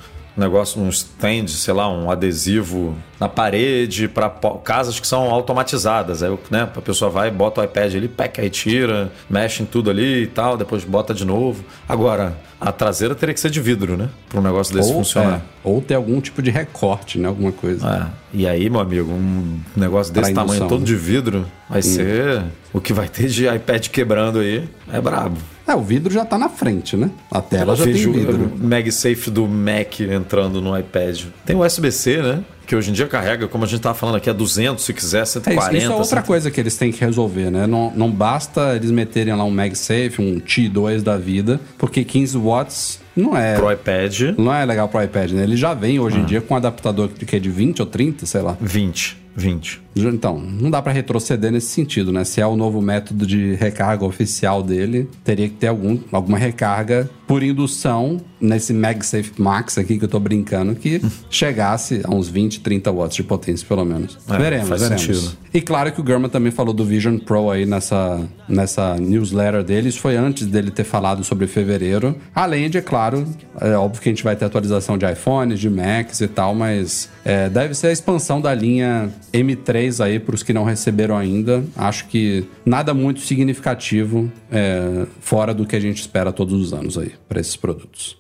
[0.41, 4.31] negócio, um stand, sei lá, um adesivo na parede para
[4.63, 6.23] casas que são automatizadas.
[6.23, 10.23] Aí né, a pessoa vai, bota o iPad ali, peca, retira, mexe em tudo ali
[10.23, 11.65] e tal, depois bota de novo.
[11.89, 14.09] Agora, A traseira teria que ser de vidro, né?
[14.29, 15.37] Para um negócio desse Ou, funcionar.
[15.37, 17.29] é, ou ter algum tipo de recorte, né?
[17.29, 17.89] Alguma coisa.
[17.89, 18.37] É.
[18.37, 20.87] E aí, meu amigo, um negócio desse Pra tamanho indução, todo né?
[20.87, 22.43] de vidro vai ser
[22.73, 24.69] o que vai ter de iPad quebrando aí.
[24.93, 25.37] É brabo.
[25.67, 27.11] É, o vidro já tá na frente, né?
[27.31, 28.51] A tela Eu já tem vejo vidro.
[28.59, 31.25] o MagSafe do Mac entrando no iPad.
[31.45, 32.43] Tem USB-C, né?
[32.67, 35.23] Que hoje em dia carrega, como a gente tava falando aqui, a 200, se quiser,
[35.23, 35.77] É, 140.
[35.77, 36.27] isso, isso é outra 100.
[36.27, 37.67] coisa que eles têm que resolver, né?
[37.67, 43.01] Não, não basta eles meterem lá um MagSafe, um T2 da vida, porque 15 watts
[43.17, 45.43] não é, Pro iPad, não é legal pro iPad, né?
[45.43, 46.03] Ele já vem Ah.
[46.03, 48.57] hoje em dia com um adaptador que é de 20 ou 30, sei lá.
[48.61, 49.17] 20.
[49.39, 49.81] 20.
[49.97, 52.25] Então, não dá pra retroceder nesse sentido, né?
[52.25, 57.09] Se é o novo método de recarga oficial dele, teria que ter algum, alguma recarga
[57.29, 62.61] por indução nesse MagSafe Max aqui que eu tô brincando, que chegasse a uns 20,
[62.61, 64.19] 30 watts de potência, pelo menos.
[64.27, 65.03] É, veremos, faz veremos.
[65.03, 65.37] sentido.
[65.53, 69.91] E claro que o Gurman também falou do Vision Pro aí nessa, nessa newsletter dele.
[69.91, 72.17] Isso foi antes dele ter falado sobre fevereiro.
[72.35, 73.27] Além de, é claro,
[73.61, 77.11] é óbvio que a gente vai ter atualização de iPhones, de Macs e tal, mas
[77.25, 81.63] é, deve ser a expansão da linha M3 aí para os que não receberam ainda.
[81.77, 86.97] Acho que nada muito significativo é, fora do que a gente espera todos os anos
[86.97, 88.19] aí para esses produtos.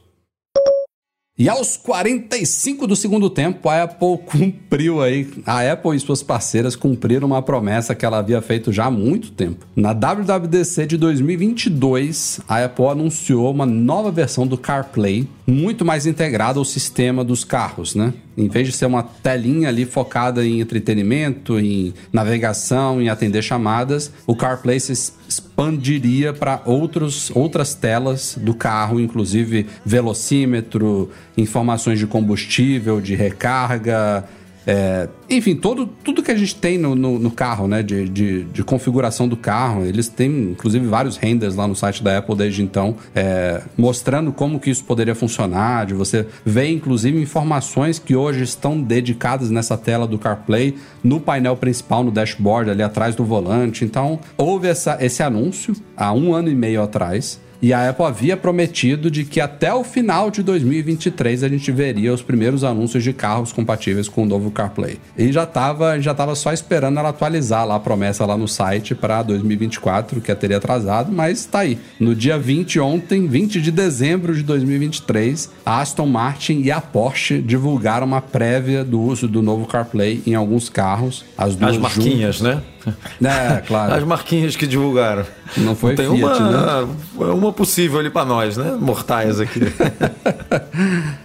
[1.41, 5.31] E aos 45 do segundo tempo, a Apple cumpriu aí.
[5.47, 9.31] A Apple e suas parceiras cumpriram uma promessa que ela havia feito já há muito
[9.31, 9.65] tempo.
[9.77, 16.59] Na WWDC de 2022, a Apple anunciou uma nova versão do CarPlay, muito mais integrada
[16.59, 18.13] ao sistema dos carros, né?
[18.39, 24.13] Em vez de ser uma telinha ali focada em entretenimento, em navegação, em atender chamadas,
[24.29, 24.93] o CarPlay se
[25.29, 34.25] expandiria para outras telas do carro, inclusive velocímetro, informações de combustível, de recarga,
[34.71, 37.83] é, enfim, todo, tudo que a gente tem no, no, no carro, né?
[37.83, 39.83] De, de, de configuração do carro.
[39.83, 44.61] Eles têm, inclusive, vários renders lá no site da Apple desde então, é, mostrando como
[44.61, 45.87] que isso poderia funcionar.
[45.87, 51.57] De você ver, inclusive, informações que hoje estão dedicadas nessa tela do CarPlay no painel
[51.57, 53.87] principal, no dashboard, ali atrás do volante.
[53.87, 57.41] Então, houve essa, esse anúncio há um ano e meio atrás.
[57.61, 62.15] E a Apple havia prometido de que até o final de 2023 a gente veria
[62.15, 64.99] os primeiros anúncios de carros compatíveis com o novo CarPlay.
[65.17, 68.95] E já estava já tava só esperando ela atualizar lá a promessa lá no site
[68.95, 71.79] para 2024, que teria atrasado, mas está aí.
[71.99, 77.41] No dia 20 ontem, 20 de dezembro de 2023, a Aston Martin e a Porsche
[77.41, 81.25] divulgaram uma prévia do uso do novo CarPlay em alguns carros.
[81.37, 82.63] As duas As marquinhas, né?
[83.25, 83.95] É, claro.
[83.95, 85.25] As marquinhas que divulgaram.
[85.57, 86.89] Não foi Tem Fiat, uma, né?
[87.33, 88.77] uma possível ali pra nós, né?
[88.81, 89.61] Mortais aqui.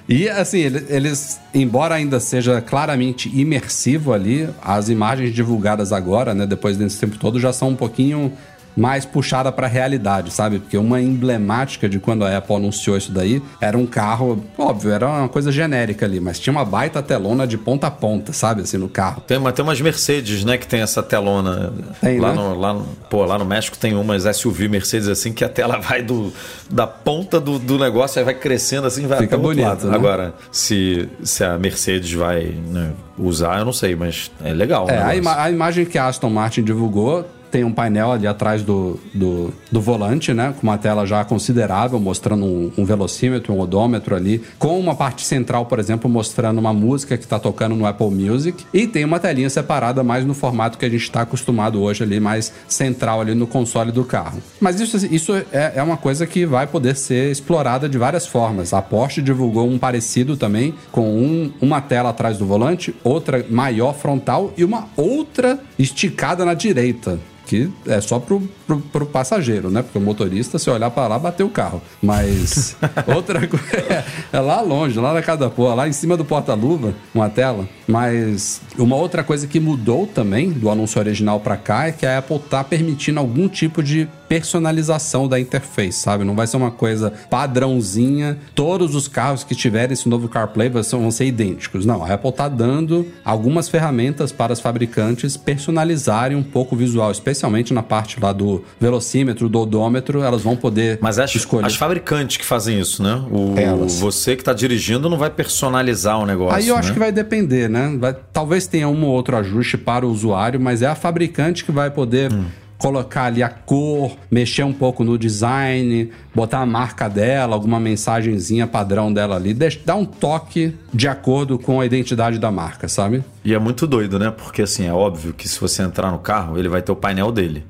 [0.07, 6.45] E assim, ele- eles, embora ainda seja claramente imersivo ali, as imagens divulgadas agora, né,
[6.45, 8.33] depois desse tempo todo, já são um pouquinho
[8.75, 10.59] mais puxada para a realidade, sabe?
[10.59, 15.07] Porque uma emblemática de quando a Apple anunciou isso daí era um carro, óbvio, era
[15.07, 18.61] uma coisa genérica ali, mas tinha uma baita telona de ponta a ponta, sabe?
[18.63, 19.21] Assim, no carro.
[19.27, 21.71] Tem, uma, tem umas Mercedes, né, que tem essa telona.
[22.01, 22.35] Tem, lá, né?
[22.35, 25.77] no, lá, no- pô, lá no México tem umas SUV Mercedes assim que a tela
[25.79, 26.31] vai do,
[26.69, 29.83] da ponta do, do negócio, aí vai crescendo assim, vai Fica até o outro bonito,
[29.85, 29.89] lado.
[29.89, 29.95] né?
[29.95, 34.85] Agora, se, se a Mercedes vai né, usar, eu não sei, mas é legal.
[34.87, 38.25] o É, a, ima- a imagem que a Aston Martin divulgou tem um painel ali
[38.25, 40.55] atrás do, do, do volante, né?
[40.59, 45.23] Com uma tela já considerável, mostrando um, um velocímetro, um odômetro ali, com uma parte
[45.23, 49.19] central, por exemplo, mostrando uma música que está tocando no Apple Music, e tem uma
[49.19, 53.35] telinha separada mais no formato que a gente está acostumado hoje ali, mais central ali
[53.35, 54.41] no console do carro.
[54.59, 58.73] Mas isso, isso é, é uma coisa que vai poder ser explorada de várias formas.
[58.73, 63.93] A Porsche divulgou um parecido também, com um- uma tela atrás do volante, outra maior
[63.93, 67.19] frontal e uma outra esticada na direita.
[67.53, 69.83] Que é só pro, pro, pro passageiro, né?
[69.83, 71.83] Porque o motorista, se olhar para lá, bateu o carro.
[72.01, 72.75] Mas
[73.15, 73.63] outra coisa.
[73.77, 77.29] É, é lá longe, lá na casa da porra, lá em cima do porta-luva, uma
[77.29, 77.69] tela.
[77.87, 82.17] Mas uma outra coisa que mudou também do anúncio original para cá é que a
[82.17, 86.23] Apple tá permitindo algum tipo de personalização da interface, sabe?
[86.23, 88.37] Não vai ser uma coisa padrãozinha.
[88.55, 91.85] Todos os carros que tiverem esse novo CarPlay vão ser, idênticos.
[91.85, 97.11] Não, a Apple tá dando algumas ferramentas para os fabricantes personalizarem um pouco o visual,
[97.11, 101.65] especialmente na parte lá do velocímetro, do odômetro, elas vão poder Mas as, escolher.
[101.67, 103.23] as fabricantes que fazem isso, né?
[103.31, 103.99] O, Elas.
[103.99, 106.55] você que está dirigindo não vai personalizar o negócio.
[106.55, 106.93] Aí eu acho né?
[106.93, 107.95] que vai depender, né?
[107.99, 111.71] Vai- talvez tenha um ou outro ajuste para o usuário, mas é a fabricante que
[111.71, 112.45] vai poder Hum.
[112.83, 118.67] Colocar ali a cor, mexer um pouco no design, botar a marca dela, alguma mensagenzinha
[118.67, 123.23] padrão dela ali, dar um toque de acordo com a identidade da marca, sabe?
[123.45, 124.31] E é muito doido, né?
[124.31, 127.31] Porque assim, é óbvio que se você entrar no carro, ele vai ter o painel
[127.31, 127.63] dele.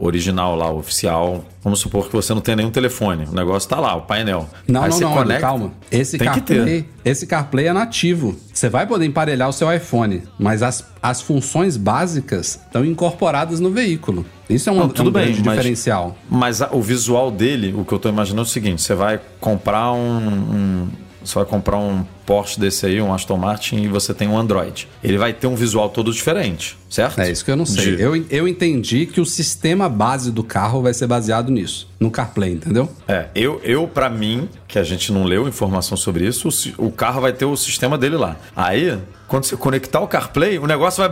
[0.00, 1.44] Original lá, oficial.
[1.62, 3.24] Vamos supor que você não tem nenhum telefone.
[3.26, 4.48] O negócio tá lá, o painel.
[4.66, 5.72] Não, Aí não, não, conecta, calma.
[5.90, 8.36] Esse Tem CarPlay, esse CarPlay é nativo.
[8.52, 13.70] Você vai poder emparelhar o seu iPhone, mas as, as funções básicas estão incorporadas no
[13.70, 14.24] veículo.
[14.48, 16.16] Isso é um, Não, é tudo um bem, grande mas- diferencial.
[16.30, 19.20] Mas a- o visual dele, o que eu tô imaginando é o seguinte: você vai
[19.40, 20.88] comprar um, um-
[21.28, 24.88] Você vai comprar um Porsche desse aí, um Aston Martin, e você tem um Android.
[25.04, 27.20] Ele vai ter um visual todo diferente, certo?
[27.20, 27.96] É isso que eu não sei.
[27.96, 32.10] De- Eu, eu entendi que o sistema base do carro vai ser baseado nisso, no
[32.10, 32.88] CarPlay, entendeu?
[33.06, 36.48] É, eu, eu para mim, que a gente não leu informação sobre isso,
[36.78, 38.36] o, o carro vai ter o sistema dele lá.
[38.56, 41.10] Aí, quando você conectar o CarPlay, o negócio vai.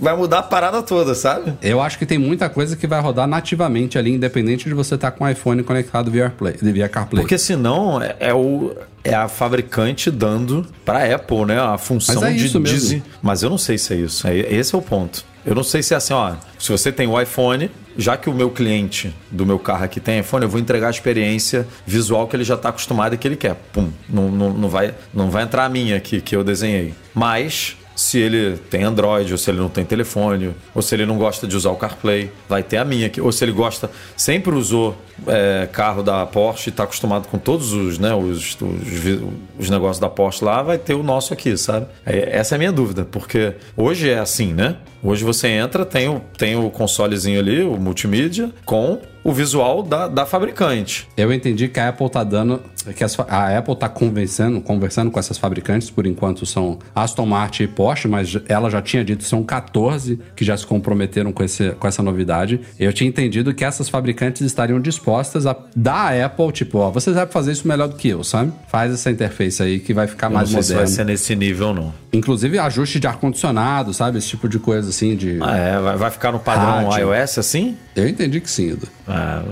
[0.00, 1.54] Vai mudar a parada toda, sabe?
[1.62, 5.10] Eu acho que tem muita coisa que vai rodar nativamente ali, independente de você estar
[5.10, 7.22] com o iPhone conectado via, Play, via CarPlay.
[7.22, 11.58] Porque senão é, é o, é a fabricante dando pra Apple, né?
[11.60, 12.78] A função Mas é de isso mesmo.
[12.78, 14.26] desen- Mas eu não sei se é isso.
[14.28, 15.24] É- Esse é o ponto.
[15.44, 16.34] Eu não sei se é assim, ó.
[16.58, 20.18] Se você tem o iPhone, já que o meu cliente do meu carro aqui tem
[20.18, 23.36] iPhone, eu vou entregar a experiência visual que ele já está acostumado e que ele
[23.36, 23.54] quer.
[23.72, 23.88] Pum.
[24.08, 26.94] Não, não, não, vai, não vai entrar a minha aqui que eu desenhei.
[27.14, 27.76] Mas.
[27.96, 31.46] Se ele tem Android, ou se ele não tem telefone, ou se ele não gosta
[31.46, 33.20] de usar o CarPlay, vai ter a minha aqui.
[33.20, 37.72] Ou se ele gosta, sempre usou é, carro da Porsche e está acostumado com todos
[37.72, 39.22] os, né, os, os,
[39.58, 41.86] os negócios da Porsche lá, vai ter o nosso aqui, sabe?
[42.04, 44.76] É, essa é a minha dúvida, porque hoje é assim, né?
[45.02, 50.06] Hoje você entra, tem o, tem o consolezinho ali, o multimídia, com o visual da,
[50.06, 51.08] da fabricante.
[51.16, 52.62] Eu entendi que a Apple tá dando.
[52.94, 57.64] que as a Apple tá conversando, conversando com essas fabricantes, por enquanto são Aston Martin
[57.64, 61.42] e Porsche, mas ela já tinha dito que são 14 que já se comprometeram com,
[61.42, 62.60] esse, com essa novidade.
[62.78, 67.12] Eu tinha entendido que essas fabricantes estariam dispostas a dar à Apple, tipo, ó, você
[67.12, 68.52] sabe fazer isso melhor do que eu, sabe?
[68.68, 70.86] Faz essa interface aí que vai ficar Eu mais não sei se moderno.
[70.86, 71.92] vai ser nesse nível, não.
[72.12, 74.18] Inclusive ajuste de ar-condicionado, sabe?
[74.18, 75.38] Esse tipo de coisa assim de.
[75.42, 77.12] Ah, é, vai, vai ficar no padrão Rádio.
[77.12, 77.76] iOS assim?
[77.94, 78.86] Eu entendi que sim, Edu.
[79.16, 79.42] É,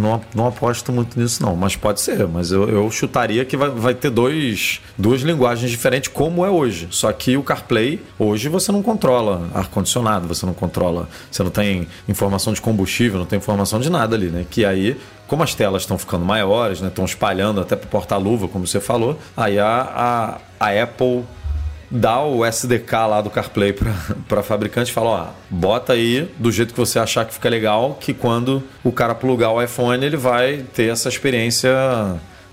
[0.00, 2.26] não, não aposto muito nisso, não, mas pode ser.
[2.26, 6.88] Mas eu, eu chutaria que vai, vai ter dois, duas linguagens diferentes, como é hoje.
[6.90, 11.08] Só que o CarPlay, hoje você não controla ar-condicionado, você não controla.
[11.30, 14.44] Você não tem informação de combustível, não tem informação de nada ali, né?
[14.50, 14.98] Que aí,
[15.28, 16.88] como as telas estão ficando maiores, né?
[16.88, 21.24] Estão espalhando até para porta-luva, como você falou, aí a, a, a Apple
[21.92, 23.74] dá o SDK lá do CarPlay
[24.26, 27.98] para fabricante e fala, ó, bota aí do jeito que você achar que fica legal,
[28.00, 31.70] que quando o cara plugar o iPhone, ele vai ter essa experiência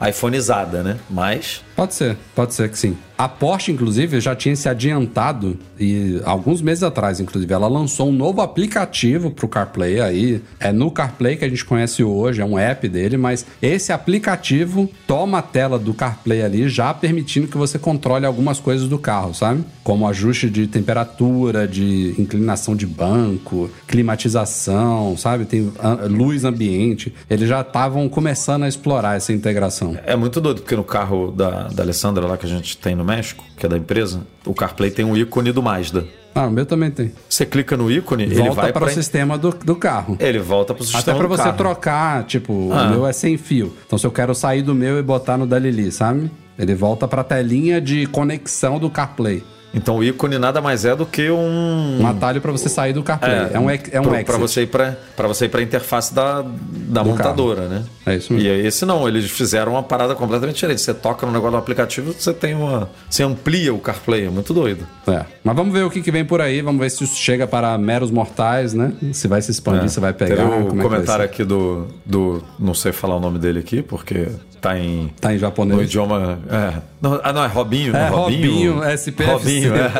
[0.07, 0.97] iPhoneizada, né?
[1.09, 2.97] Mas Pode ser, pode ser que sim.
[3.17, 8.13] A Porsche, inclusive, já tinha se adiantado e alguns meses atrás, inclusive, ela lançou um
[8.13, 10.41] novo aplicativo para o CarPlay aí.
[10.59, 14.89] É no CarPlay que a gente conhece hoje, é um app dele, mas esse aplicativo
[15.05, 19.33] toma a tela do CarPlay ali, já permitindo que você controle algumas coisas do carro,
[19.33, 19.65] sabe?
[19.83, 25.45] Como ajuste de temperatura, de inclinação de banco, climatização, sabe?
[25.45, 27.13] Tem ah, luz ambiente.
[27.29, 29.97] Eles já estavam começando a explorar essa integração.
[30.05, 33.03] é muito doido, porque no carro da, da Alessandra lá que a gente tem no
[33.05, 36.05] México, que é da empresa, o CarPlay tem um ícone do Mazda.
[36.35, 37.11] Ah, o meu também tem.
[37.27, 40.15] Você clica no ícone, ele volta vai para o para sistema do, do carro.
[40.19, 41.57] ele volta para o Até sistema para do você carro.
[41.57, 42.83] trocar, tipo, Ah.
[42.83, 43.75] o meu é sem fio.
[43.87, 46.29] Então se eu quero sair do meu e botar no da Lili, sabe?
[46.57, 49.43] Ele volta para a telinha de conexão do CarPlay.
[49.73, 53.03] Então o ícone nada mais é do que um Um atalho para você sair do
[53.03, 53.49] CarPlay.
[53.53, 54.37] É, um, é um para exit.
[54.37, 57.83] você ir para para você ir para interface da, da Do montadora, né?
[58.05, 58.47] É isso mesmo.
[58.47, 60.81] E aí, esse não, eles fizeram uma parada completamente diferente.
[60.81, 64.53] Você toca no negócio do aplicativo, você tem uma, você amplia o CarPlay, é muito
[64.53, 64.87] doido.
[65.07, 65.25] É.
[65.43, 66.61] Mas vamos ver o que, que vem por aí.
[66.61, 68.93] Vamos ver se isso chega para meros mortais, né?
[69.13, 70.35] Se vai se expandir, se vai pegar.
[70.37, 72.43] Teve o como é comentário aqui do, do.
[72.57, 74.27] Não sei falar o nome dele aqui, porque
[74.59, 75.11] tá em.
[75.19, 75.81] Tá em No japonês.
[75.81, 76.39] idioma.
[76.49, 76.73] É.
[77.01, 77.95] Não, ah, não, é Robinho.
[77.95, 79.31] É, não, Robinho, SPFC.
[79.31, 79.91] Robinho, é.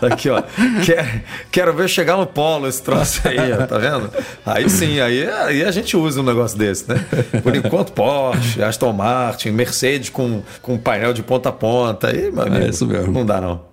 [0.06, 0.42] Aqui, ó.
[0.84, 4.10] Quer, quero ver chegar no polo esse troço aí, ó, tá vendo?
[4.46, 7.04] Aí sim, aí, aí a gente usa um negócio desse, né?
[7.42, 12.08] Por enquanto, Porsche, Aston Martin, Mercedes com, com painel de ponta a ponta.
[12.08, 13.12] Aí, meu amigo, isso mesmo.
[13.12, 13.69] Não dá, não.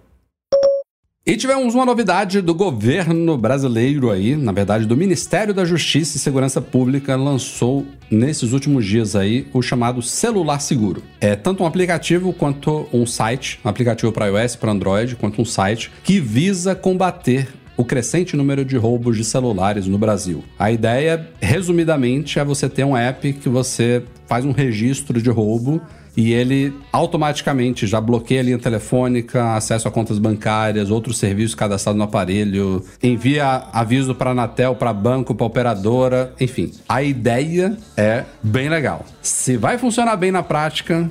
[1.27, 6.19] E tivemos uma novidade do governo brasileiro aí, na verdade do Ministério da Justiça e
[6.21, 11.03] Segurança Pública lançou nesses últimos dias aí o chamado celular seguro.
[11.19, 15.45] É tanto um aplicativo quanto um site, um aplicativo para iOS, para Android, quanto um
[15.45, 20.45] site que visa combater o crescente número de roubos de celulares no Brasil.
[20.57, 25.81] A ideia, resumidamente, é você ter um app que você faz um registro de roubo
[26.17, 31.95] e ele automaticamente já bloqueia a linha telefônica, acesso a contas bancárias, outros serviços cadastrados
[31.95, 36.71] no aparelho, envia aviso para Anatel, para banco, para operadora, enfim.
[36.89, 39.05] A ideia é bem legal.
[39.21, 41.07] Se vai funcionar bem na prática,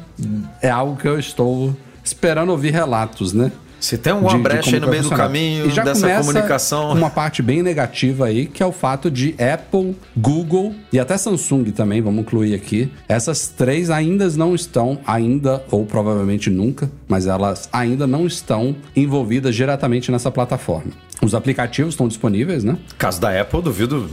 [0.61, 3.53] é algo que eu estou esperando ouvir relatos, né?
[3.79, 6.01] Se tem uma de- de brecha como aí no meio do caminho E já dessa
[6.01, 6.93] começa comunicação.
[6.93, 11.65] Uma parte bem negativa aí, que é o fato de Apple, Google e até Samsung
[11.73, 12.91] também, vamos incluir aqui.
[13.09, 19.55] Essas três ainda não estão, ainda, ou provavelmente nunca, mas elas ainda não estão envolvidas
[19.55, 20.93] diretamente nessa plataforma.
[21.23, 22.77] Os aplicativos estão disponíveis, né?
[22.99, 24.09] Caso da Apple, eu duvido.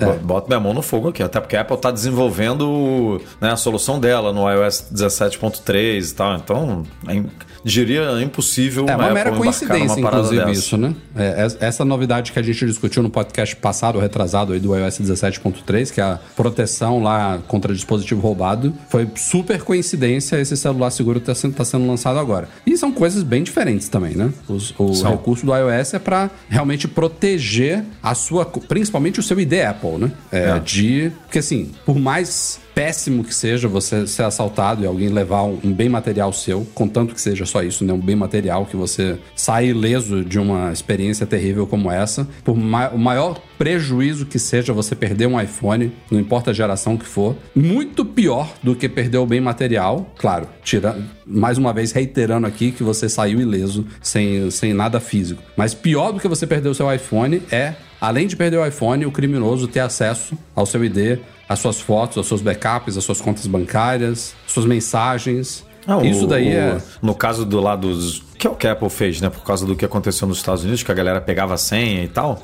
[0.00, 0.18] É.
[0.18, 1.22] Bota minha mão no fogo aqui.
[1.22, 6.36] Até porque a Apple está desenvolvendo né, a solução dela no iOS 17.3 e tal.
[6.36, 7.22] Então, é,
[7.64, 10.50] diria impossível É uma mera Apple coincidência, inclusive, dessa.
[10.52, 10.94] isso, né?
[11.16, 14.98] É, es- essa novidade que a gente discutiu no podcast passado, retrasado aí do iOS
[15.00, 21.18] 17.3, que é a proteção lá contra dispositivo roubado, foi super coincidência esse celular seguro
[21.18, 22.48] está sendo, tá sendo lançado agora.
[22.66, 24.30] E são coisas bem diferentes também, né?
[24.48, 25.12] Os- o São.
[25.12, 30.12] recurso do iOS é para realmente proteger a sua, principalmente o seu ID Apple, né?
[30.32, 30.58] É, É.
[30.58, 35.72] De, porque assim, por mais péssimo que seja você ser assaltado e alguém levar um,
[35.72, 37.92] bem material seu, contanto que seja só isso, né?
[37.92, 42.28] Um bem material que você sai ileso de uma experiência terrível como essa.
[42.44, 46.96] Por ma o maior prejuízo que seja você perder um iPhone, não importa a geração
[46.96, 51.90] que for, muito pior do que perder o bem material, claro, tirando, mais uma vez
[51.90, 55.42] reiterando aqui que você saiu ileso sem, sem nada físico.
[55.56, 59.04] Mas pior do que você perder o seu iPhone é Além de perder o iPhone,
[59.06, 61.18] o criminoso ter acesso ao seu ID,
[61.48, 65.64] às suas fotos, aos seus backups, às suas contas bancárias, suas mensagens.
[65.86, 66.82] Ah, Isso daí o- é.
[67.02, 68.22] No caso do lado dos.
[68.38, 69.30] Que é o que a Apple fez, né?
[69.30, 72.08] Por causa do que aconteceu nos Estados Unidos, que a galera pegava a senha e
[72.08, 72.42] tal.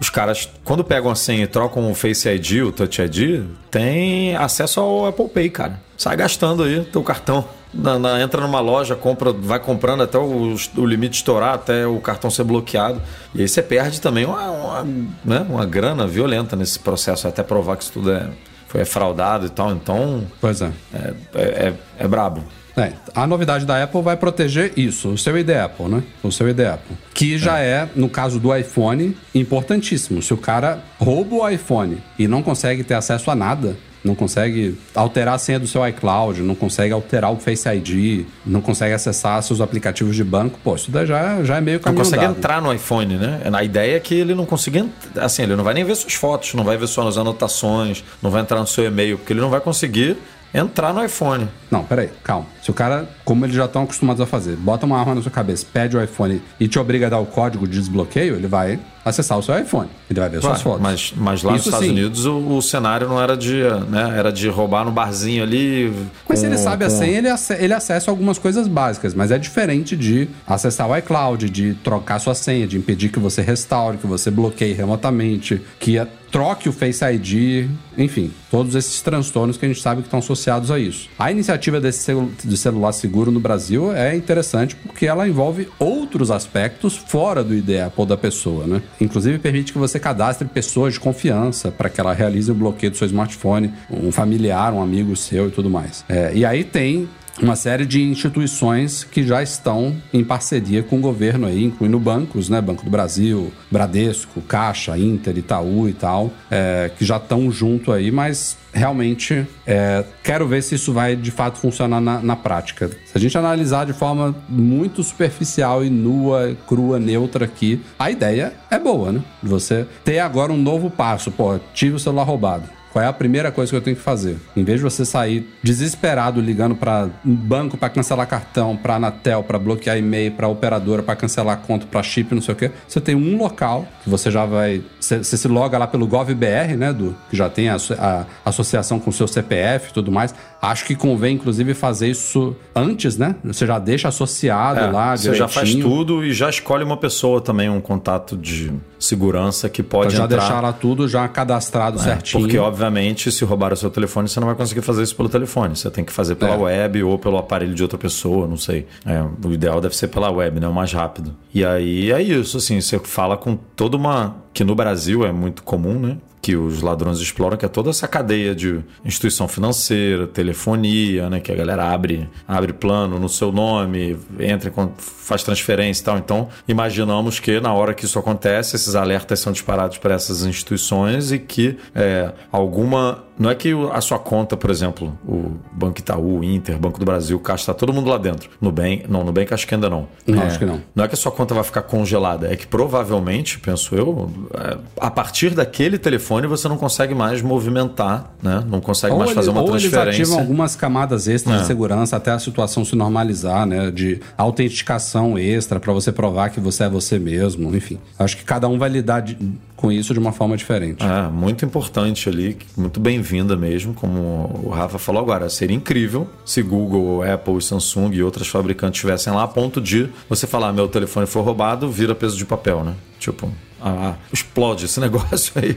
[0.00, 4.34] Os caras, quando pegam a senha e trocam o Face ID, o Touch ID, tem
[4.36, 5.80] acesso ao Apple Pay, cara.
[5.96, 7.44] Sai gastando aí teu cartão.
[7.76, 12.00] Na- na- entra numa loja, compra, vai comprando até o, o limite estourar, até o
[12.00, 13.00] cartão ser bloqueado.
[13.34, 14.82] E aí você perde também uma, uma,
[15.24, 18.28] né, uma grana violenta nesse processo, até provar que isso tudo é,
[18.68, 19.72] foi fraudado e tal.
[19.72, 20.70] Então, Pois é.
[20.94, 22.42] é, é, é, é brabo.
[22.78, 26.02] É, a novidade da Apple vai proteger isso, o seu ID Apple, né?
[26.22, 26.94] O seu ID Apple.
[27.14, 30.20] Que já é, no caso do iPhone, importantíssimo.
[30.20, 34.78] Se o cara rouba o iPhone e não consegue ter acesso a nada, não consegue
[34.94, 39.42] alterar a senha do seu iCloud, não consegue alterar o Face ID, não consegue acessar
[39.42, 42.38] seus aplicativos de banco, pô, isso daí já, já é meio Não caminho consegue andado.
[42.38, 43.40] entrar no iPhone, né?
[43.52, 44.86] A ideia é que ele não consiga.
[45.16, 48.42] Assim, ele não vai nem ver suas fotos, não vai ver suas anotações, não vai
[48.42, 50.16] entrar no seu e-mail, porque ele não vai conseguir
[50.54, 51.48] entrar no iPhone.
[51.70, 52.46] Não, peraí, calma.
[52.62, 55.30] Se o cara, como eles já estão acostumados a fazer, bota uma arma na sua
[55.30, 58.78] cabeça, pede o iPhone e te obriga a dar o código de desbloqueio, ele vai
[59.06, 59.88] acessar o seu iPhone.
[60.10, 60.82] Ele vai ver suas Claro, fotos.
[60.82, 61.92] Mas, mas lá nos Isso Estados sim.
[61.94, 64.14] Unidos o, o cenário não era de, né?
[64.18, 65.92] Era de roubar no barzinho ali.
[66.28, 69.30] Mas se ele sabe a com- senha, ele, ace- ele acessa algumas coisas básicas, mas
[69.30, 73.96] é diferente de acessar o iCloud, de trocar sua senha, de impedir que você restaure,
[73.96, 79.64] que você bloqueie remotamente, que a- troque o Face ID, enfim, todos esses transtornos que
[79.64, 81.08] a gente sabe que estão associados a isso.
[81.18, 86.30] A iniciativa desse celu- de celular seguro no Brasil é interessante porque ela envolve outros
[86.30, 88.82] aspectos fora do ID Apple da pessoa, né?
[89.00, 92.96] Inclusive permite que você cadastre pessoas de confiança para que ela realize o bloqueio do
[92.96, 96.04] seu smartphone, um familiar, um amigo seu e tudo mais.
[96.08, 97.08] É, e aí tem
[97.40, 102.48] uma série de instituições que já estão em parceria com o governo aí, incluindo bancos,
[102.48, 102.60] né?
[102.60, 108.10] Banco do Brasil, Bradesco, Caixa, Inter, Itaú e tal, é, que já estão junto aí,
[108.10, 112.88] mas realmente é, quero ver se isso vai de fato funcionar na, na prática.
[112.88, 118.52] Se a gente analisar de forma muito superficial e nua, crua, neutra aqui, a ideia
[118.70, 119.22] é boa, né?
[119.42, 121.30] Você ter agora um novo passo.
[121.30, 122.76] Pô, tive o celular roubado.
[122.96, 124.38] Qual é a primeira coisa que eu tenho que fazer?
[124.56, 129.58] Em vez de você sair desesperado ligando para banco para cancelar cartão, para Anatel, para
[129.58, 133.14] bloquear e-mail, para operadora, para cancelar conta, para chip, não sei o quê, você tem
[133.14, 134.82] um local que você já vai.
[134.98, 138.98] Você, se loga lá pelo GovBR, né, do que já tem a, asso- a associação
[138.98, 140.34] com o seu CPF e tudo mais.
[140.60, 143.36] Acho que convém, inclusive, fazer isso antes, né?
[143.44, 146.96] Você já deixa associado É, lá, você já faz direitinho, tudo e já escolhe uma
[146.96, 150.38] pessoa também, um contato de segurança que pode já entrar.
[150.38, 152.42] deixar lá tudo já cadastrado certinho.
[152.42, 155.76] Porque, obviamente, se roubar o seu telefone, você não vai conseguir fazer isso pelo telefone.
[155.76, 156.58] Você tem que fazer pela É.
[156.58, 158.86] web ou pelo aparelho de outra pessoa, não sei.
[159.04, 160.66] É, o ideal deve ser pela web, né?
[160.66, 161.34] O mais rápido.
[161.54, 164.36] E aí é isso, assim, você fala com toda uma.
[164.52, 166.16] que no Brasil é muito comum, né?
[166.46, 171.40] Que os ladrões exploram, que é toda essa cadeia de instituição financeira, telefonia, né?
[171.40, 176.18] Que a galera abre, abre plano no seu nome, entra, faz transferência e tal.
[176.18, 181.32] Então, imaginamos que na hora que isso acontece, esses alertas são disparados para essas instituições
[181.32, 186.38] e que é, alguma não é que a sua conta, por exemplo, o Banco Itaú,
[186.40, 188.48] o Inter, Banco do Brasil, Caixa, tá todo mundo lá dentro.
[188.60, 190.06] Nubank, não, Nubank acho que ainda não.
[190.26, 190.80] Não, É, acho que não.
[190.94, 194.78] Não é que a sua conta vai ficar congelada, é que provavelmente, penso eu, é,
[195.00, 198.64] a partir daquele telefone você não consegue mais movimentar, né?
[198.68, 200.22] Não consegue mais fazer uma ou eles transferência.
[200.22, 201.60] ativam algumas camadas extras É.
[201.60, 203.90] de segurança até a situação se normalizar, né?
[203.90, 207.98] De autenticação extra para você provar que você é você mesmo, enfim.
[208.18, 209.36] Acho que cada um vai lidar de-
[209.76, 211.04] com isso de uma forma diferente.
[211.04, 215.50] É, muito importante ali, muito bem-vinda mesmo, como o Rafa falou agora.
[215.50, 220.46] Seria incrível se Google, Apple, Samsung e outras fabricantes estivessem lá a ponto de você
[220.46, 222.94] falar, meu telefone foi roubado, vira peso de papel, né?
[223.18, 223.50] Tipo,
[223.82, 225.76] ah, explode esse negócio aí.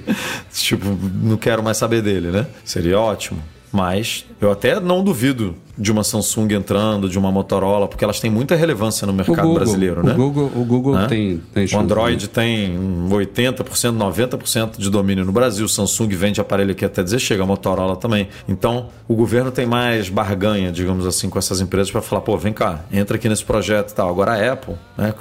[0.53, 0.85] tipo,
[1.15, 2.45] não quero mais saber dele, né?
[2.63, 3.41] Seria ótimo.
[3.71, 8.29] Mas eu até não duvido de uma Samsung entrando, de uma Motorola, porque elas têm
[8.29, 10.13] muita relevância no mercado brasileiro, o né?
[10.13, 11.07] Google, o Google né?
[11.07, 11.79] tem, tem O.
[11.79, 12.77] Android tem
[13.09, 13.63] 80%,
[13.97, 15.67] 90% de domínio no Brasil.
[15.67, 18.27] Samsung vende aparelho aqui até dizer chega, a Motorola também.
[18.47, 22.51] Então, o governo tem mais barganha, digamos assim, com essas empresas para falar, pô, vem
[22.51, 24.09] cá, entra aqui nesse projeto e tal.
[24.09, 25.13] Agora a Apple, né,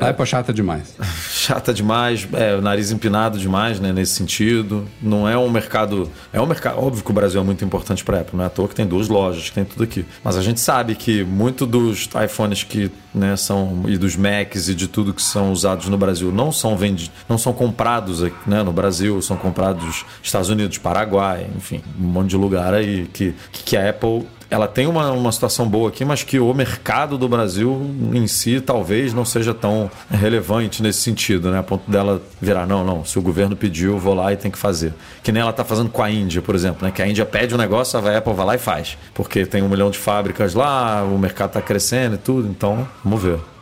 [0.00, 0.94] A Apple é chata demais.
[1.30, 4.86] chata demais, é, o nariz empinado demais, né, nesse sentido.
[5.00, 8.20] Não é um mercado, é um mercado, óbvio que o Brasil é muito importante para
[8.20, 10.04] Apple, não é à toa que tem duas lojas, que tem tudo aqui.
[10.22, 14.74] Mas a gente sabe que muito dos iPhones que, né, são e dos Macs e
[14.74, 18.62] de tudo que são usados no Brasil não são vendidos, não são comprados aqui, né,
[18.62, 23.76] no Brasil, são comprados Estados Unidos, Paraguai, enfim, um monte de lugar aí que que
[23.76, 27.90] a Apple ela tem uma, uma situação boa aqui, mas que o mercado do Brasil
[28.12, 31.58] em si talvez não seja tão relevante nesse sentido, né?
[31.58, 34.58] A ponto dela virar, não, não, se o governo pediu, vou lá e tem que
[34.58, 34.92] fazer.
[35.22, 36.92] Que nem ela tá fazendo com a Índia, por exemplo, né?
[36.92, 38.96] Que a Índia pede um negócio, a Apple vai lá e faz.
[39.14, 43.22] Porque tem um milhão de fábricas lá, o mercado tá crescendo e tudo, então vamos
[43.22, 43.55] ver.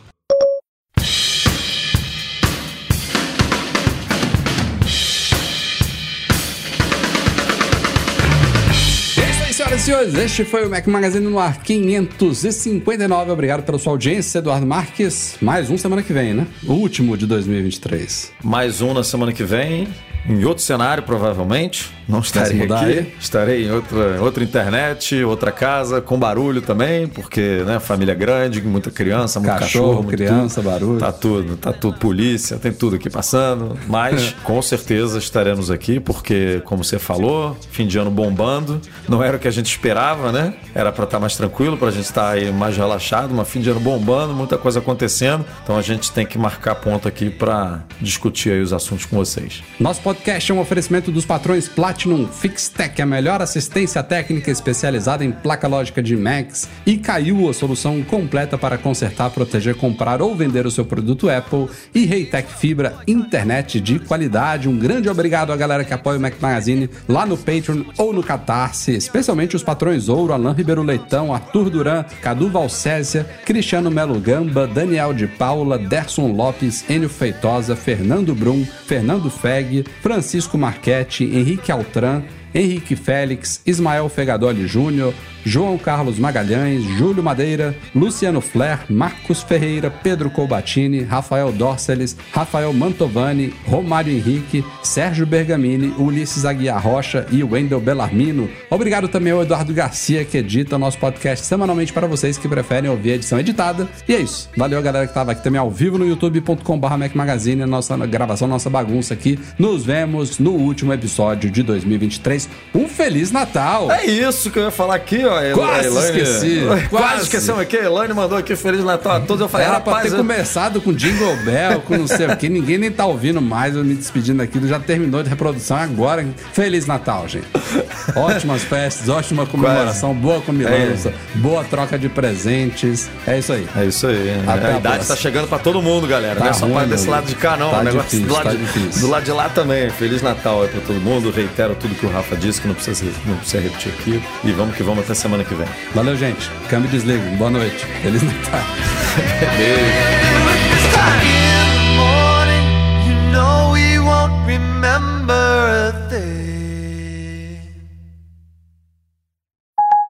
[9.84, 10.14] Senhores.
[10.14, 13.30] Este foi o Mac Magazine no ar 559.
[13.30, 15.36] Obrigado pela sua audiência, Eduardo Marques.
[15.42, 16.46] Mais um semana que vem, né?
[16.66, 18.32] O último de 2023.
[18.42, 19.86] Mais um na semana que vem,
[20.28, 21.92] em outro cenário, provavelmente.
[22.08, 22.72] Não estarei aqui.
[22.72, 23.14] aí?
[23.18, 28.90] Estarei em outra, outra internet, outra casa, com barulho também, porque, né, família grande, muita
[28.90, 30.70] criança, muito Cachorro, cachorro, muito criança, tudo.
[30.70, 30.98] barulho.
[30.98, 33.78] Tá tudo, tá tudo, polícia, tem tudo aqui passando.
[33.86, 38.80] Mas, com certeza, estaremos aqui, porque, como você falou, fim de ano bombando.
[39.08, 40.54] Não era o que a gente esperava, né?
[40.74, 43.80] Era para estar mais tranquilo, pra gente estar aí mais relaxado, mas fim de ano
[43.80, 45.44] bombando, muita coisa acontecendo.
[45.62, 49.62] Então a gente tem que marcar ponto aqui para discutir aí os assuntos com vocês.
[49.80, 55.32] Nosso podcast é um oferecimento dos patrões Platinum Fixtech, a melhor assistência técnica especializada em
[55.32, 60.66] placa lógica de Macs, e Caiu, a solução completa para consertar, proteger, comprar ou vender
[60.66, 64.68] o seu produto Apple, e Reitec Fibra, internet de qualidade.
[64.68, 68.22] Um grande obrigado à galera que apoia o Mac Magazine lá no Patreon ou no
[68.22, 74.66] Catarse, especialmente os patrões Ouro, Alain Ribeiro Leitão, Arthur Duran, Cadu Valcésia, Cristiano Melo Gamba,
[74.66, 82.22] Daniel de Paula, Derson Lopes, Enio Feitosa, Fernando Brum, Fernando Feg, Francisco Marchetti, Henrique Altran,
[82.54, 85.12] Henrique Félix, Ismael Fegadoli Júnior,
[85.44, 93.52] João Carlos Magalhães, Júlio Madeira, Luciano Flair, Marcos Ferreira, Pedro Colbatini, Rafael Dorceles, Rafael Mantovani,
[93.66, 98.48] Romário Henrique, Sérgio Bergamini, Ulisses Aguiar Rocha e Wendel Bellarmino.
[98.70, 102.90] Obrigado também ao Eduardo Garcia, que edita o nosso podcast semanalmente para vocês que preferem
[102.90, 103.86] ouvir a edição editada.
[104.08, 104.48] E é isso.
[104.56, 108.48] Valeu a galera que estava aqui também ao vivo no youtube.com.br Magazine, a nossa gravação,
[108.48, 109.38] nossa bagunça aqui.
[109.58, 112.43] Nos vemos no último episódio de 2023.
[112.74, 113.90] Um Feliz Natal!
[113.90, 115.40] É isso que eu ia falar aqui, ó.
[115.40, 117.22] El- Quase Elaine- esqueci, Quase, quase.
[117.22, 117.76] esquecemos aqui.
[117.76, 119.40] A Elaine mandou aqui Feliz Natal a todos.
[119.42, 122.36] Eu falei, Era pra rapaz, ter eu- começado com Jingle Bell, com não sei o
[122.36, 122.48] que.
[122.48, 123.76] Ninguém nem tá ouvindo mais.
[123.76, 124.58] Eu me despedindo aqui.
[124.66, 126.26] Já terminou de reprodução agora.
[126.52, 127.46] Feliz Natal, gente.
[128.16, 133.08] Ótimas festas, ótima comemoração, boa comilança, boa troca de presentes.
[133.26, 133.66] É isso aí.
[133.76, 134.34] É isso aí.
[134.46, 136.34] Até a a idade tá chegando pra todo mundo, galera.
[136.36, 137.70] Tá não é só pra desse lado de cá, não.
[137.70, 139.90] Tá o negócio difícil, do, lado tá de, do lado de lá também.
[139.90, 141.30] Feliz Natal aí pra todo mundo.
[141.30, 144.22] Reitero tudo que o Rafa disse, que não precisa, não precisa repetir aqui.
[144.44, 145.66] E vamos que vamos até semana que vem.
[145.94, 146.50] Valeu, gente.
[146.68, 147.24] Câmbio desligo.
[147.36, 147.84] Boa noite.
[148.02, 148.60] Feliz Natal.
[149.56, 151.43] Beijo.